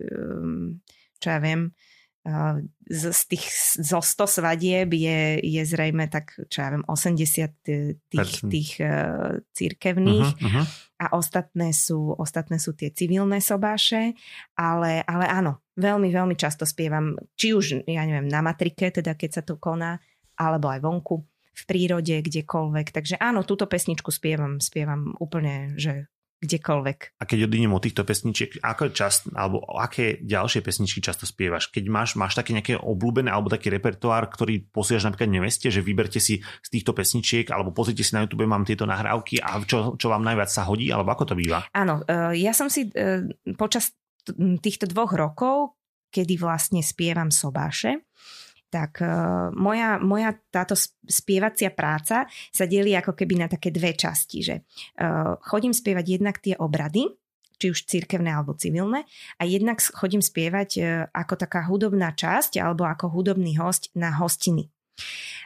[1.19, 1.75] čo ja viem,
[2.85, 3.45] z, z tých
[3.81, 10.29] zo 100 svadieb je, je zrejme tak, čo ja viem, 80 tých, tých uh, církevných
[10.29, 10.65] uh-huh, uh-huh.
[11.01, 14.13] a ostatné sú, ostatné sú tie civilné sobáše,
[14.53, 19.29] ale, ale áno, veľmi, veľmi často spievam, či už, ja neviem, na matrike, teda keď
[19.31, 19.97] sa to koná,
[20.37, 22.87] alebo aj vonku v prírode, kdekoľvek.
[22.93, 26.10] Takže áno, túto pesničku spievam, spievam úplne, že
[26.41, 27.21] kdekoľvek.
[27.21, 31.69] A keď odídem od týchto pesničiek, ako čas, alebo aké ďalšie pesničky často spievaš?
[31.69, 36.17] Keď máš, máš také nejaké obľúbené alebo taký repertoár, ktorý posielaš napríklad neveste, že vyberte
[36.17, 40.07] si z týchto pesničiek alebo pozrite si na YouTube, mám tieto nahrávky a čo, čo
[40.09, 41.61] vám najviac sa hodí, alebo ako to býva?
[41.77, 43.21] Áno, e, ja som si e,
[43.53, 43.93] počas
[44.61, 45.77] týchto dvoch rokov,
[46.09, 48.01] kedy vlastne spievam sobáše,
[48.71, 54.39] tak uh, moja, moja táto spievacia práca sa delí ako keby na také dve časti,
[54.39, 57.11] že uh, chodím spievať jednak tie obrady,
[57.59, 59.03] či už cirkevné alebo civilné,
[59.37, 64.71] a jednak chodím spievať uh, ako taká hudobná časť alebo ako hudobný host na hostiny.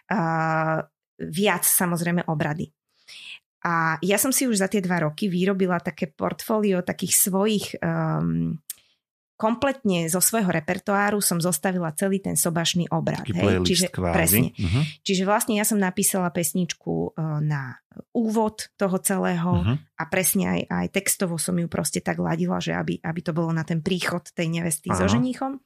[0.06, 0.86] Uh,
[1.18, 2.70] viac samozrejme obrady.
[3.66, 8.62] A ja som si už za tie dva roky vyrobila také portfólio takých svojich um,
[9.36, 13.24] kompletne zo svojho repertoáru som zostavila celý ten sobašný obrad.
[13.28, 13.67] Taký hej?
[13.67, 14.15] Čiže, kvázi.
[14.15, 14.48] presne.
[14.56, 14.84] Uh-huh.
[15.04, 17.76] Čiže vlastne ja som napísala pesničku uh, na
[18.15, 19.78] úvod toho celého Uh-huh.
[19.80, 23.52] a presne aj, aj textovo som ju proste tak ladila, že aby, aby to bolo
[23.56, 25.13] na ten príchod tej nevesty so Áno.
[25.15, 25.60] ženíchom.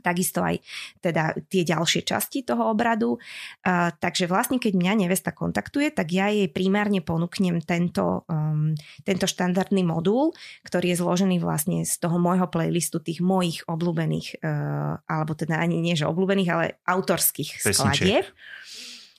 [0.00, 0.64] Takisto aj
[1.04, 3.20] teda tie ďalšie časti toho obradu.
[3.60, 8.72] Uh, takže vlastne, keď mňa nevesta kontaktuje, tak ja jej primárne ponúknem tento, um,
[9.04, 10.32] tento štandardný modul,
[10.64, 15.84] ktorý je zložený vlastne z toho môjho playlistu tých mojich obľúbených, uh, alebo teda ani
[15.84, 17.76] nie, že obľúbených, ale autorských Pesničiek.
[17.76, 18.26] skladieb.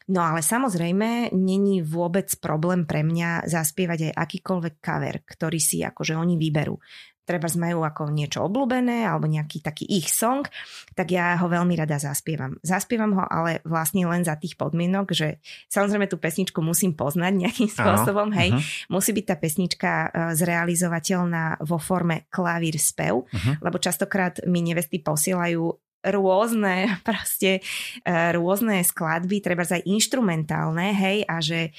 [0.04, 6.20] No ale samozrejme, není vôbec problém pre mňa zaspievať aj akýkoľvek cover, ktorý si akože
[6.20, 6.76] oni vyberú.
[7.24, 10.44] Treba majú ako niečo obľúbené alebo nejaký taký ich song,
[10.92, 12.60] tak ja ho veľmi rada zaspievam.
[12.60, 15.40] Zaspievam ho ale vlastne len za tých podmienok, že
[15.72, 18.52] samozrejme tú pesničku musím poznať nejakým spôsobom, hej.
[18.52, 19.00] Uh-huh.
[19.00, 23.56] Musí byť tá pesnička eh, zrealizovateľná vo forme klavír spev, Uh-huh.
[23.62, 25.64] lebo častokrát mi nevesty posielajú
[26.04, 27.64] rôzne, proste
[28.04, 31.72] eh, rôzne skladby, treba aj inštrumentálne, hej, a že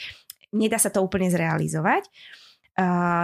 [0.54, 2.06] nedá sa to úplne zrealizovať.
[2.06, 2.43] Uh,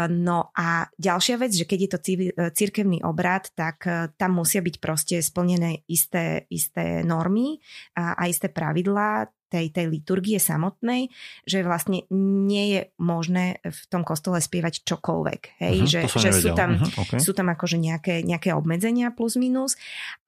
[0.06, 4.62] no a ďalšia vec, že keď je to civi- cirkevný obrad, tak uh, tam musia
[4.62, 7.58] byť proste splnené isté, isté normy
[7.98, 11.10] a, a isté pravidlá tej, tej liturgie samotnej,
[11.42, 15.40] že vlastne nie je možné v tom kostole spievať čokoľvek.
[15.58, 15.74] Hej?
[15.76, 15.90] Uh-huh.
[15.90, 17.02] Že, že sú tam, Uh-huh.
[17.02, 17.18] Okay.
[17.18, 19.74] sú tam akože nejaké, nejaké obmedzenia plus minus,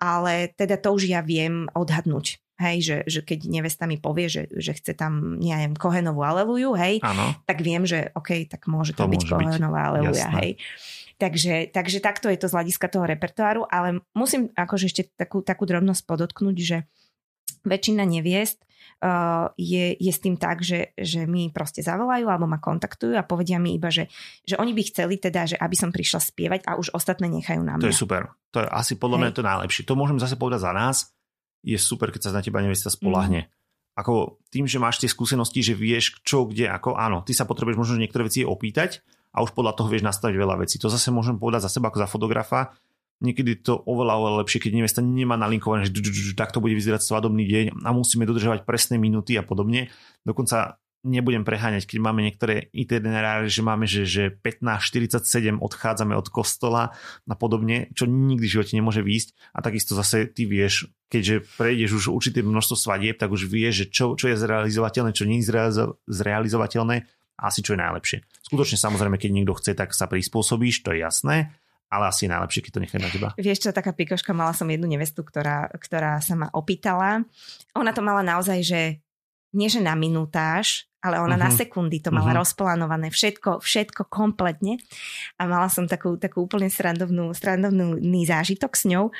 [0.02, 2.42] ale teda to už ja viem odhadnúť.
[2.58, 7.02] Hej, že, že keď nevesta mi povie, že, že chce tam, neviem, kohenovú aleluju, hej,
[7.02, 7.35] Áno.
[7.42, 10.38] tak viem, že OK, tak môže to, To byť kohenová aleluja, jasné.
[10.38, 10.50] hej.
[11.18, 15.66] Takže, takže takto je to z hľadiska toho repertoáru, ale musím akože ešte takú, takú
[15.66, 16.76] drobnosť podotknúť, že
[17.62, 18.62] väčšina neviest
[19.01, 23.22] uh, je, je s tým tak, že, že mi proste zavolajú alebo ma kontaktujú a
[23.22, 24.07] povedia mi iba, že,
[24.42, 27.79] že oni by chceli teda, že aby som prišla spievať a už ostatné nechajú na
[27.79, 27.90] To mňa.
[27.90, 28.22] je super.
[28.51, 29.37] To je asi podľa mňa Hej.
[29.37, 29.83] to najlepšie.
[29.87, 30.96] To môžem zase povedať za nás.
[31.62, 32.96] Je super, keď sa na teba nevesta Mhm.
[32.98, 33.40] spolahne.
[33.92, 37.77] Ako tým, že máš tie skúsenosti, že vieš čo, kde, ako áno, ty sa potrebuješ
[37.77, 40.81] možno niektoré veci opýtať a už podľa toho vieš nastaviť veľa vecí.
[40.81, 42.72] To zase môžem povedať za seba ako za fotografa.
[43.22, 47.64] Niekedy to oveľa, oveľa lepšie, keď nevesta nemá nalinkované, že takto bude vyzerať svadobný deň
[47.87, 49.94] a musíme dodržovať presné minúty a podobne.
[50.26, 56.94] Dokonca nebudem preháňať, keď máme niektoré itineráre, že máme, že, že 15.47 odchádzame od kostola
[57.26, 59.54] a podobne, čo nikdy v živote nemôže výjsť.
[59.54, 63.87] A takisto zase ty vieš, keďže prejdeš už určité množstvo svadieb, tak už vieš, že
[63.90, 66.96] čo, čo je zrealizovateľné, čo nie je zrealizo- zrealizovateľné
[67.38, 68.18] a asi čo je najlepšie.
[68.46, 71.50] Skutočne samozrejme, keď niekto chce, tak sa prispôsobíš, to je jasné,
[71.92, 73.28] ale asi najlepšie, keď to nechá na teba.
[73.37, 77.28] Vieš čo, taká pikoška, mala som jednu nevestu, ktorá, ktorá sa ma opýtala.
[77.76, 78.81] Ona to mala naozaj, že
[79.52, 81.44] nie že na minutáž, ale ona uh-huh.
[81.44, 81.59] na Mhm.
[81.59, 82.40] sekundy to mala uh-huh.
[82.40, 84.78] rozplánované, všetko, všetko kompletne.
[85.37, 89.12] A mala som takú, takú úplne srandovnú, srandovný zážitok s ňou,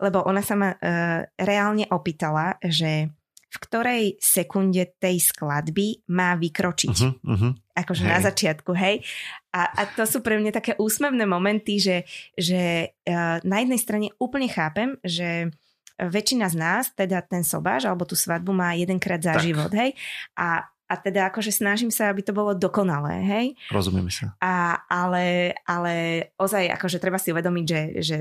[0.00, 3.12] lebo ona sa ma uh, reálne opýtala, že
[3.54, 6.96] v ktorej sekunde tej skladby má vykročiť.
[6.96, 7.52] Uh-huh, uh-huh.
[7.74, 8.10] Akože Hej.
[8.10, 9.02] na začiatku, hej.
[9.50, 11.96] A, a to sú pre mňa také úsmevné momenty, že,
[12.38, 15.50] že uh, na jednej strane úplne chápem, že
[15.98, 19.42] väčšina z nás, teda ten sobáš alebo tú svadbu má jedenkrát za Tak.
[19.46, 19.94] život, hej.
[20.34, 23.46] A, a teda akože snažím sa, aby to bolo dokonalé, hej.
[23.70, 24.34] Rozumieme sa.
[24.42, 25.94] A, ale, ale
[26.34, 28.18] ozaj akože treba si uvedomiť, že, že,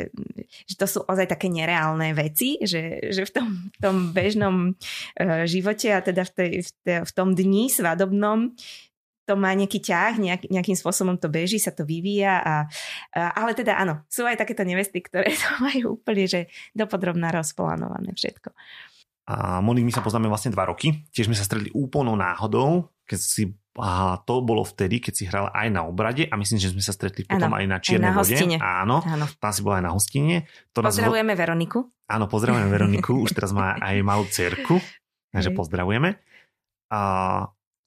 [0.70, 5.44] že to sú ozaj také nereálne veci, že, že v tom, v tom bežnom uh,
[5.50, 8.54] živote a teda v, tej, v, tej, v tom dni svadobnom
[9.24, 12.44] to má nejaký ťah, nejak, nejakým spôsobom to beží, sa to vyvíja.
[12.44, 12.54] A,
[13.16, 16.40] a, ale teda áno, sú aj takéto nevesty, ktoré to majú úplne, že
[16.76, 18.52] dopodrobná rozplánované všetko.
[19.24, 21.08] A Monik, my sa poznáme vlastne dva roky.
[21.16, 25.50] Tiež sme sa stretli úplnou náhodou, keď si a to bolo vtedy, keď si hrala
[25.50, 28.06] aj na obrade a myslím, že sme sa stretli potom Áno, aj na aj Čiernej
[28.06, 28.38] na vode.
[28.38, 28.56] hostine.
[28.62, 29.26] Áno, Áno.
[29.26, 30.36] tam si bola aj na hostine.
[30.78, 31.90] To nás Pozdravujeme Veroniku.
[32.06, 34.78] Áno, pozdravujeme Veroniku, už teraz má aj malú cerku,
[35.34, 36.22] takže pozdravujeme.
[36.94, 37.02] A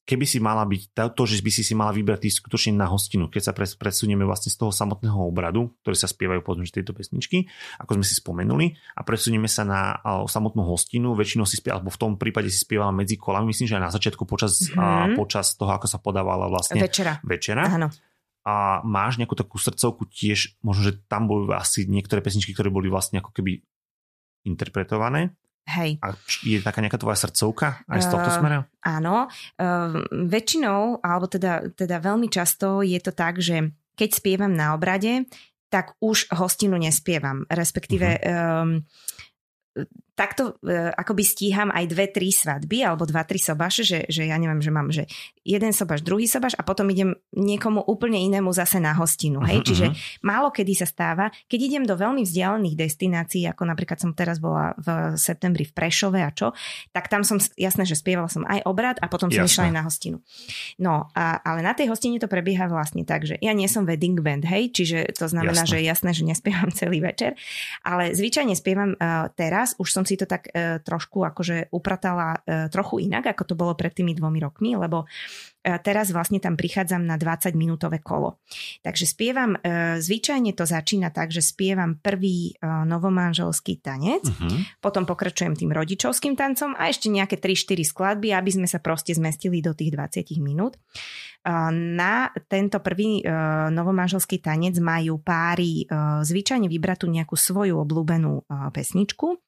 [0.07, 3.27] keby si mala byť, to- že by si si mala vybrať ísť skutočne na hostinu,
[3.27, 7.51] keď sa pres, presunieme vlastne z toho samotného obradu, ktoré sa spievajú potom tieto pesničky,
[7.83, 9.99] ako sme si spomenuli, a presunieme sa na
[10.31, 13.75] samotnú hostinu, väčšinou si spievala, alebo v tom prípade si spievala medzi kolami, myslím, že
[13.77, 14.79] aj na začiatku počas, Mhm.
[14.79, 14.85] a,
[15.19, 17.19] počas toho, ako sa podávala vlastne Večera.
[17.27, 17.67] večera.
[17.67, 17.91] Áno.
[18.47, 22.87] A máš nejakú takú srdcovku tiež, možno, že tam boli asi niektoré pesničky, ktoré boli
[22.87, 23.59] vlastne ako keby
[24.47, 25.35] interpretované.
[25.67, 25.99] Hej.
[25.99, 26.15] A
[26.47, 28.59] je taká nejaká tvoja srdcovka aj z tohto Eh, smera?
[28.87, 34.79] Áno, uh, väčšinou, alebo teda, teda veľmi často je to tak, že keď spievam na
[34.79, 35.27] obrade,
[35.67, 37.43] tak už hostinu nespievam.
[37.51, 38.87] Respektíve um,
[40.17, 44.41] takto uh, akoby stíham aj dve, tri svadby alebo dva, tri sobaše, že, že ja
[44.41, 45.05] neviem, že mám, že
[45.45, 49.45] jeden sobaš, druhý sobaš a potom idem niekomu úplne inému zase na hostinu.
[49.45, 49.61] Hej?
[49.61, 49.69] Uh-huh.
[49.69, 49.87] Čiže
[50.25, 54.73] málo kedy sa stáva, keď idem do veľmi vzdialených destinácií, ako napríklad som teraz bola
[54.81, 56.57] v septembri v Prešove a čo,
[56.97, 59.83] tak tam som, jasné, že spievala som aj obrad a potom som išla aj na
[59.85, 60.25] hostinu.
[60.81, 64.17] No, a, ale na tej hostine to prebieha vlastne tak, že ja nie som wedding
[64.25, 65.85] band, hej, čiže to znamená, jasné.
[65.85, 67.37] že jasné, že nespievam celý večer,
[67.85, 72.71] ale zvyčajne spievam uh, teraz, už som si to tak uh, trošku akože upratala uh,
[72.71, 77.03] trochu inak, ako to bolo pred tými dvomi rokmi, lebo uh, teraz vlastne tam prichádzam
[77.03, 78.39] na 20 minútové kolo.
[78.87, 84.79] Takže spievam, uh, zvyčajne to začína tak, že spievam prvý uh, novomanželský tanec, uh-huh.
[84.79, 89.59] potom pokračujem tým rodičovským tancom a ešte nejaké 3-4 skladby, aby sme sa proste zmestili
[89.59, 90.79] do tých 20 minút.
[91.73, 93.23] Na tento prvý
[93.71, 95.87] novomanželský tanec majú páry
[96.27, 98.43] zvyčajne vybrať tú nejakú svoju obľúbenú
[98.75, 99.46] pesničku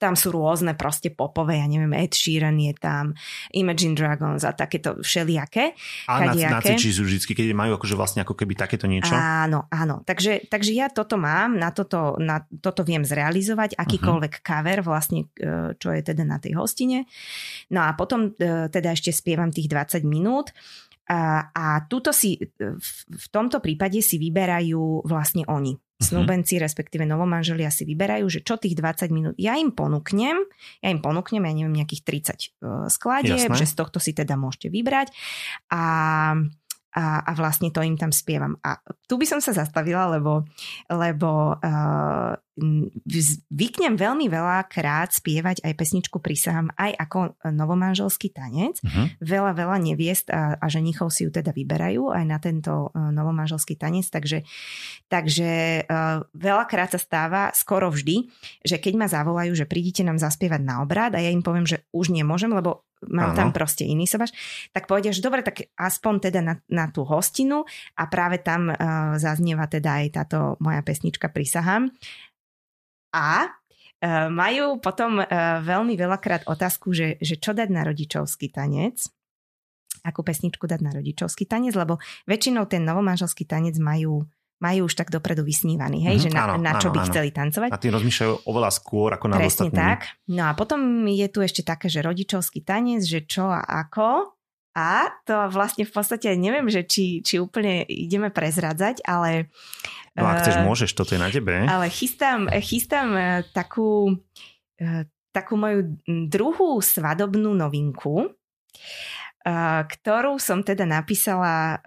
[0.00, 3.12] tam sú rôzne proste popové, ja neviem, Ed Sheeran je tam,
[3.52, 5.76] Imagine Dragons a takéto všelijaké.
[6.08, 9.12] A na, na sú vždy, keď majú akože vlastne ako keby takéto niečo?
[9.12, 10.00] Áno, áno.
[10.08, 14.46] Takže, takže ja toto mám, na toto, na toto viem zrealizovať, akýkoľvek uh-huh.
[14.48, 17.04] cover vlastne, e, čo je teda na tej hostine.
[17.68, 20.56] No a potom e, teda ešte spievam tých 20 minút.
[21.10, 22.46] A, a túto si, e,
[22.78, 25.74] v, v tomto prípade si vyberajú vlastne oni.
[26.00, 26.06] Mhm.
[26.08, 26.64] snúbenci, uh-huh.
[26.64, 30.40] respektíve novomanželia si vyberajú, že čo tých 20 minút ja im ponúknem,
[30.80, 34.72] ja im ponúknem, ja neviem, nejakých 30 uh, skladieb, že z tohto si teda môžete
[34.72, 35.12] vybrať
[35.68, 35.82] a
[36.90, 38.58] a, a vlastne to im tam spievam.
[38.66, 40.42] A tu by som sa zastavila, lebo,
[40.90, 42.34] lebo uh,
[43.06, 47.18] zvyknem veľmi veľa krát spievať aj pesničku Prisahám aj ako
[47.54, 48.82] novomanželský tanec.
[48.82, 49.06] Uh-huh.
[49.22, 53.78] Veľa, veľa neviest a, a ženichov si ju teda vyberajú aj na tento uh, novomanželský
[53.78, 54.42] tanec, takže,
[55.06, 58.28] takže uh, veľakrát sa stáva, skoro vždy,
[58.66, 61.86] že keď ma zavolajú, že prídite nám zaspievať na obrad a ja im poviem, že
[61.94, 63.38] už nemôžem, lebo mám Áno.
[63.38, 64.34] tam proste iný sobaš,
[64.76, 67.64] tak povedia, že dobre, tak aspoň teda na, na tú hostinu
[67.96, 71.88] a práve tam uh, zaznieva teda aj táto moja pesnička Prisahám.
[73.16, 75.26] A uh, majú potom uh,
[75.64, 79.08] veľmi veľakrát otázku, že, že čo dať na rodičovský tanec,
[80.04, 84.28] akú pesničku dať na rodičovský tanec, lebo väčšinou ten novomanželský tanec majú
[84.60, 87.08] majú už tak dopredu vysnívaný, hej, mm, že na, áno, na čo áno, by áno.
[87.08, 87.68] chceli tancovať.
[87.72, 90.20] A tým rozmýšľajú oveľa skôr ako na Presne tak.
[90.28, 94.36] No a potom je tu ešte také, že rodičovský tanec, že čo a ako.
[94.76, 99.50] A to vlastne v podstate neviem, že či, či úplne ideme prezradzať, ale...
[100.14, 101.66] No ak chceš, uh, môžeš, toto je na tebe.
[101.66, 104.14] Ale chystám, chystám uh, takú,
[105.34, 108.30] takú moju druhú svadobnú novinku
[109.44, 111.80] ktorú som teda napísala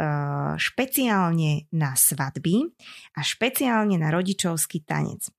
[0.57, 2.65] špeciálne na svadby
[3.13, 5.29] a špeciálne na rodičovský tanec.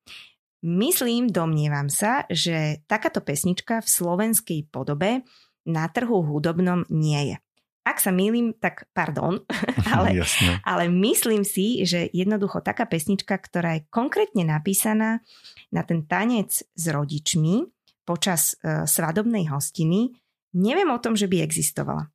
[0.64, 5.20] Myslím, domnievam sa, že takáto pesnička v slovenskej podobe
[5.68, 7.37] na trhu hudobnom nie je.
[7.85, 9.44] Ak sa mýlim, tak pardon,
[9.92, 10.24] ale,
[10.64, 15.20] ale myslím si, že jednoducho taká pesnička, ktorá je konkrétne napísaná
[15.68, 17.68] na ten tanec s rodičmi
[18.09, 20.16] počas uh, svadobnej hostiny,
[20.55, 22.09] Neviem o tom, že by existovala.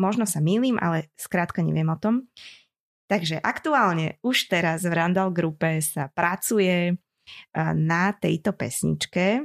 [0.00, 2.26] Možno sa mýlim, ale skrátka neviem o tom.
[3.06, 6.96] Takže aktuálne už teraz v Randall grupe sa pracuje
[7.56, 9.44] na tejto pesničke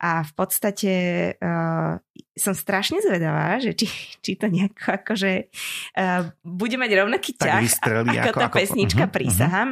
[0.00, 0.92] a v podstate
[1.36, 2.00] uh,
[2.32, 3.86] som strašne zvedavá, že či,
[4.24, 5.52] či to nejako akože
[6.00, 9.68] uh, bude mať rovnaký ťah vystrelí, ako, ako tá ako, pesnička, uh-huh, prísahám.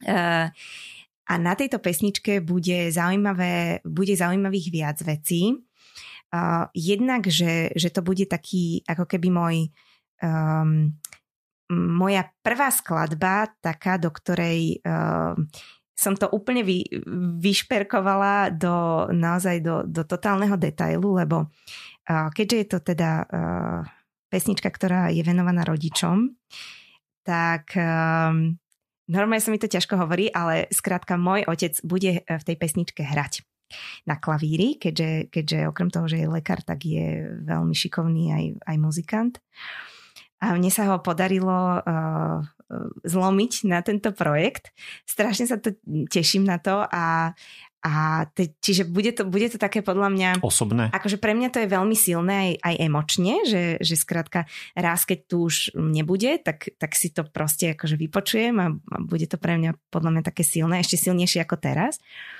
[0.00, 0.48] Uh,
[1.30, 5.60] a na tejto pesničke bude, zaujímavé, bude zaujímavých viac vecí.
[6.30, 9.56] Uh, jednak, že, že to bude taký ako keby môj
[10.22, 10.94] um,
[11.70, 15.34] moja prvá skladba, taká, do ktorej uh,
[15.94, 16.86] som to úplne vy,
[17.42, 23.80] vyšperkovala do, naozaj do, do totálneho detailu, lebo uh, keďže je to teda uh,
[24.30, 26.30] pesnička, ktorá je venovaná rodičom,
[27.26, 28.54] tak um,
[29.10, 33.49] normálne sa mi to ťažko hovorí, ale skrátka môj otec bude v tej pesničke hrať
[34.06, 38.76] na klavíri, keďže, keďže okrem toho, že je lekár, tak je veľmi šikovný aj, aj
[38.76, 39.34] muzikant.
[40.40, 42.40] A mne sa ho podarilo uh,
[43.04, 44.72] zlomiť na tento projekt.
[45.04, 45.76] Strašne sa to
[46.08, 47.36] teším na to a,
[47.84, 47.92] a
[48.32, 50.30] te, čiže bude to, bude to také podľa mňa...
[50.40, 50.88] Osobné.
[50.94, 55.18] Akože pre mňa to je veľmi silné aj, aj emočne, že, že skrátka raz, keď
[55.28, 59.60] tu už nebude, tak, tak si to proste akože vypočujem a, a bude to pre
[59.60, 62.00] mňa podľa mňa také silné, ešte silnejšie ako teraz.
[62.00, 62.39] Uh,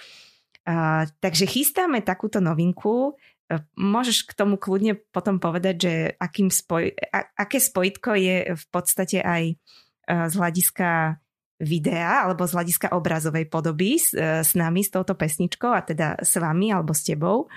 [1.21, 3.17] takže chystáme takúto novinku.
[3.51, 8.65] Uh, môžeš k tomu kľudne potom povedať, že akým spoj, a, aké spojitko je v
[8.71, 11.21] podstate aj uh, z hľadiska
[11.61, 16.17] videa alebo z hľadiska obrazovej podoby s, e, s nami, s touto pesničkou a teda
[16.25, 17.53] s vami alebo s tebou.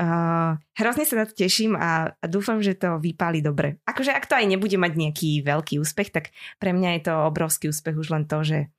[0.00, 3.84] Uh, hrozne sa na to teším a, a dúfam, že to vypáli dobre.
[3.84, 7.68] Akože ak to aj nebude mať nejaký veľký úspech, tak pre mňa je to obrovský
[7.68, 8.72] úspech už len to, že,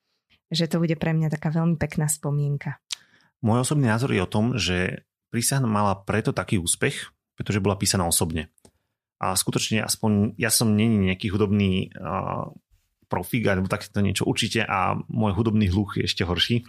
[0.49, 2.81] že to bude pre mňa taká veľmi pekná spomienka.
[3.41, 8.05] Môj osobný názor je o tom, že prísaha mala preto taký úspech, pretože bola písaná
[8.05, 8.53] osobne.
[9.21, 12.49] A skutočne aspoň ja som není nejaký hudobný uh,
[13.11, 16.63] profík alebo takéto niečo určite a môj hudobný hluch je ešte horší.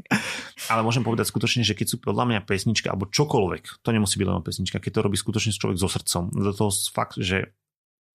[0.72, 4.26] Ale môžem povedať skutočne, že keď sú podľa mňa pesnička alebo čokoľvek, to nemusí byť
[4.26, 7.54] len pesnička, keď to robí skutočne človek so srdcom, do toho fakt, že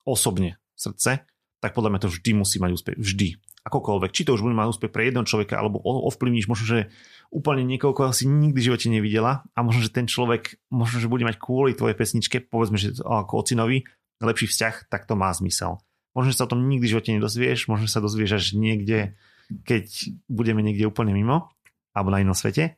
[0.03, 1.23] osobne srdce,
[1.63, 2.97] tak podľa mňa to vždy musí mať úspech.
[2.99, 3.39] Vždy.
[3.63, 4.11] Akokoľvek.
[4.11, 6.79] Či to už bude mať úspech pre jedného človeka, alebo ovplyvníš možno, že
[7.31, 11.07] úplne niekoho, koho si nikdy v živote nevidela a možno, že ten človek možno, že
[11.07, 13.87] bude mať kvôli tvojej pesničke, povedzme, že ako ocinovi,
[14.19, 15.79] lepší vzťah, tak to má zmysel.
[16.13, 19.17] Možno, že sa o tom nikdy v živote nedozvieš, možno, sa dozvieš až niekde,
[19.65, 21.49] keď budeme niekde úplne mimo,
[21.95, 22.77] alebo na inom svete,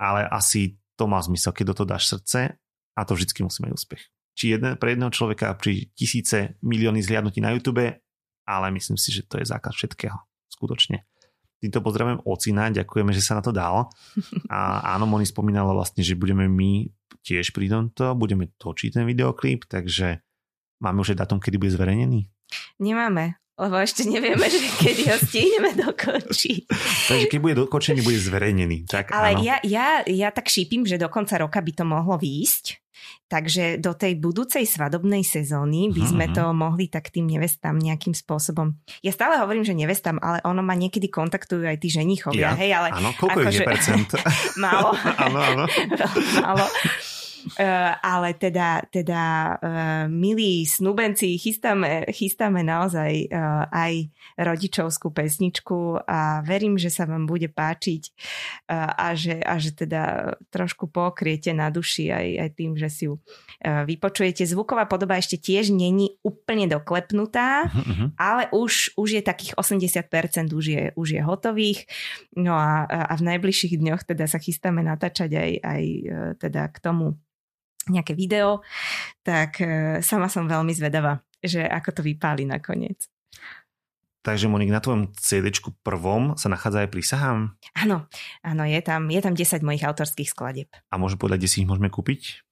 [0.00, 2.56] ale asi to má zmysel, keď do toho dáš srdce
[2.96, 4.02] a to vždy musí mať úspech.
[4.36, 8.00] Či jeden, pre jedného človeka, pri tisíce milióny zliadnutí na YouTube,
[8.46, 10.16] ale myslím si, že to je základ všetkého.
[10.46, 11.04] Skutočne.
[11.56, 13.90] Týmto pozdravujem Ocina, ďakujeme, že sa na to dal.
[14.52, 16.86] A áno, Moni spomínala vlastne, že budeme my
[17.26, 20.22] tiež pri tomto, budeme točiť ten videoklip, takže
[20.78, 22.28] máme už aj datum, kedy bude zverejnený?
[22.78, 26.60] Nemáme, lebo ešte nevieme, že kedy ho stihneme dokončiť.
[27.08, 28.84] Takže keď bude dokončený, bude zverejnený.
[28.84, 32.84] Tak, Ale ja, ja, ja tak šípim, že do konca roka by to mohlo výjsť.
[33.26, 38.78] Takže do tej budúcej svadobnej sezóny by sme to mohli tak tým nevestám nejakým spôsobom.
[39.02, 42.54] Ja stále hovorím, že nevestám, ale ono ma niekedy kontaktujú aj tí ženichovia.
[42.54, 42.58] Ja?
[42.58, 43.66] Hej, ale áno, koľko je že...
[43.66, 44.08] percent?
[44.62, 44.94] málo.
[45.26, 45.64] áno, áno.
[46.38, 46.66] málo.
[47.46, 49.22] Uh, ale teda, teda
[49.54, 57.24] uh, milí snúbenci, chystáme, chystáme naozaj uh, aj rodičovskú pesničku a verím, že sa vám
[57.24, 58.02] bude páčiť
[58.68, 63.16] a, že, a že teda trošku pokriete na duši aj, aj tým, že si ju
[63.64, 64.44] vypočujete.
[64.44, 68.12] Zvuková podoba ešte tiež není úplne doklepnutá, uh-huh.
[68.20, 71.88] ale už, už je takých 80% už je, už je hotových.
[72.36, 75.84] No a, a v najbližších dňoch teda sa chystáme natáčať aj, aj
[76.44, 77.16] teda k tomu
[77.90, 78.62] nejaké video,
[79.22, 83.06] tak e, sama som veľmi zvedavá, že ako to vypáli nakoniec.
[84.26, 85.54] Takže Monik, na tvojom CD
[85.86, 87.54] prvom sa nachádza aj prísahám?
[87.78, 88.10] Áno,
[88.42, 90.66] áno, je tam, je tam 10 mojich autorských skladeb.
[90.90, 92.45] A môžem povedať, kde si ich môžeme kúpiť?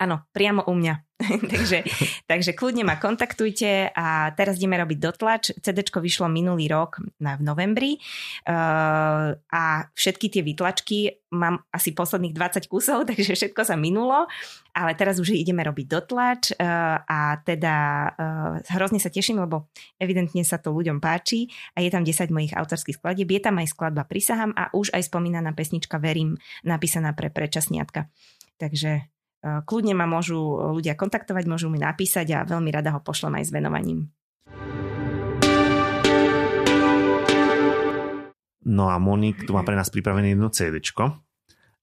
[0.00, 0.94] Áno, priamo u mňa.
[1.52, 1.86] takže,
[2.26, 5.54] takže kľudne ma kontaktujte a teraz ideme robiť dotlač.
[5.62, 7.92] CD vyšlo minulý rok na, v novembri
[8.50, 9.62] uh, a
[9.94, 14.26] všetky tie vytlačky mám asi posledných 20 kusov, takže všetko sa minulo,
[14.74, 17.76] ale teraz už ideme robiť dotlač uh, a teda
[18.10, 19.70] uh, hrozne sa teším, lebo
[20.02, 21.46] evidentne sa to ľuďom páči
[21.78, 25.06] a je tam 10 mojich autorských skladieb, je tam aj skladba Prisahám a už aj
[25.06, 26.34] spomínaná pesnička Verím,
[26.66, 28.10] napísaná pre predčasniatka.
[28.58, 29.13] Takže
[29.44, 30.40] Kľudne ma môžu
[30.72, 34.08] ľudia kontaktovať, môžu mi napísať a veľmi rada ho pošlem aj s venovaním.
[38.64, 40.80] No a Monik tu má pre nás pripravené jedno CD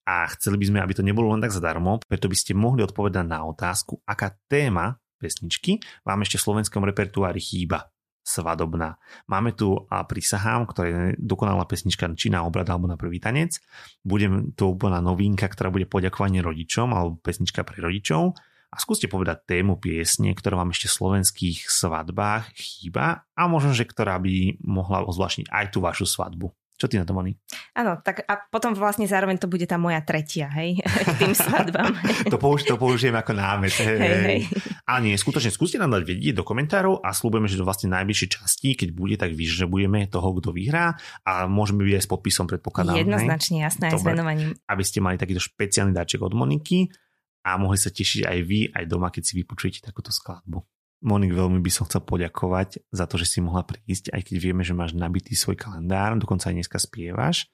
[0.02, 3.22] a chceli by sme, aby to nebolo len tak zadarmo, preto by ste mohli odpovedať
[3.30, 7.86] na otázku, aká téma pesničky vám ešte v slovenskom repertoári chýba
[8.32, 8.96] svadobná.
[9.28, 13.60] Máme tu a Prisahám, ktorá je dokonalá pesnička či na obrad alebo na prvý tanec.
[14.08, 18.40] Budem to úplná novinka, ktorá bude poďakovanie rodičom alebo pesnička pre rodičov.
[18.72, 23.84] A skúste povedať tému piesne, ktorá vám ešte v slovenských svadbách chýba a možno, že
[23.84, 26.56] ktorá by mohla ozvláštniť aj tú vašu svadbu.
[26.82, 27.38] Čo ty na to, Moni?
[27.78, 30.82] Áno, tak a potom vlastne zároveň to bude tá moja tretia, hej,
[31.14, 31.94] k tým svadbám.
[32.34, 34.22] to, použ- to použijem ako námet, hej, hej.
[34.26, 34.42] hej.
[34.90, 38.30] Ale nie, skutočne skúste nám dať vedieť do komentárov a slúbujeme, že do vlastne najbližšej
[38.34, 42.98] časti, keď bude, tak vyžrebujeme toho, kto vyhrá a môžeme byť aj s podpisom, predpokladám.
[42.98, 43.66] Jednoznačne, hej?
[43.70, 44.50] jasné, aj s venovaním.
[44.66, 46.90] Aby ste mali takýto špeciálny dáček od Moniky
[47.46, 50.66] a mohli sa tešiť aj vy, aj doma, keď si vypočujete takúto skladbu.
[51.02, 54.62] Monik, veľmi by som chcel poďakovať za to, že si mohla prísť, aj keď vieme,
[54.62, 57.50] že máš nabitý svoj kalendár, dokonca aj dneska spievaš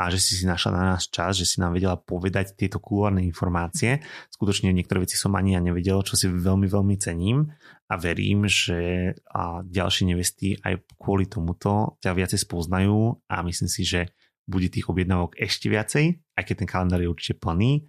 [0.00, 3.20] a že si si našla na nás čas, že si nám vedela povedať tieto kulárne
[3.20, 4.00] informácie.
[4.32, 7.52] Skutočne niektoré veci som ani ja nevedel, čo si veľmi, veľmi cením
[7.86, 13.84] a verím, že a ďalšie nevesty aj kvôli tomuto ťa viacej spoznajú a myslím si,
[13.84, 14.10] že
[14.48, 17.86] bude tých objednávok ešte viacej, aj keď ten kalendár je určite plný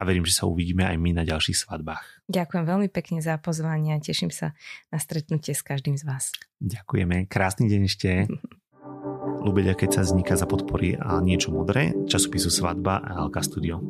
[0.00, 2.24] a verím, že sa uvidíme aj my na ďalších svadbách.
[2.32, 4.56] Ďakujem veľmi pekne za pozvanie a teším sa
[4.88, 6.32] na stretnutie s každým z vás.
[6.64, 7.28] Ďakujeme.
[7.28, 8.08] Krásny deň ešte.
[9.44, 13.80] Lubedia, keď sa vzniká za podpory a niečo modré, časopisu Svadba a LK Studio.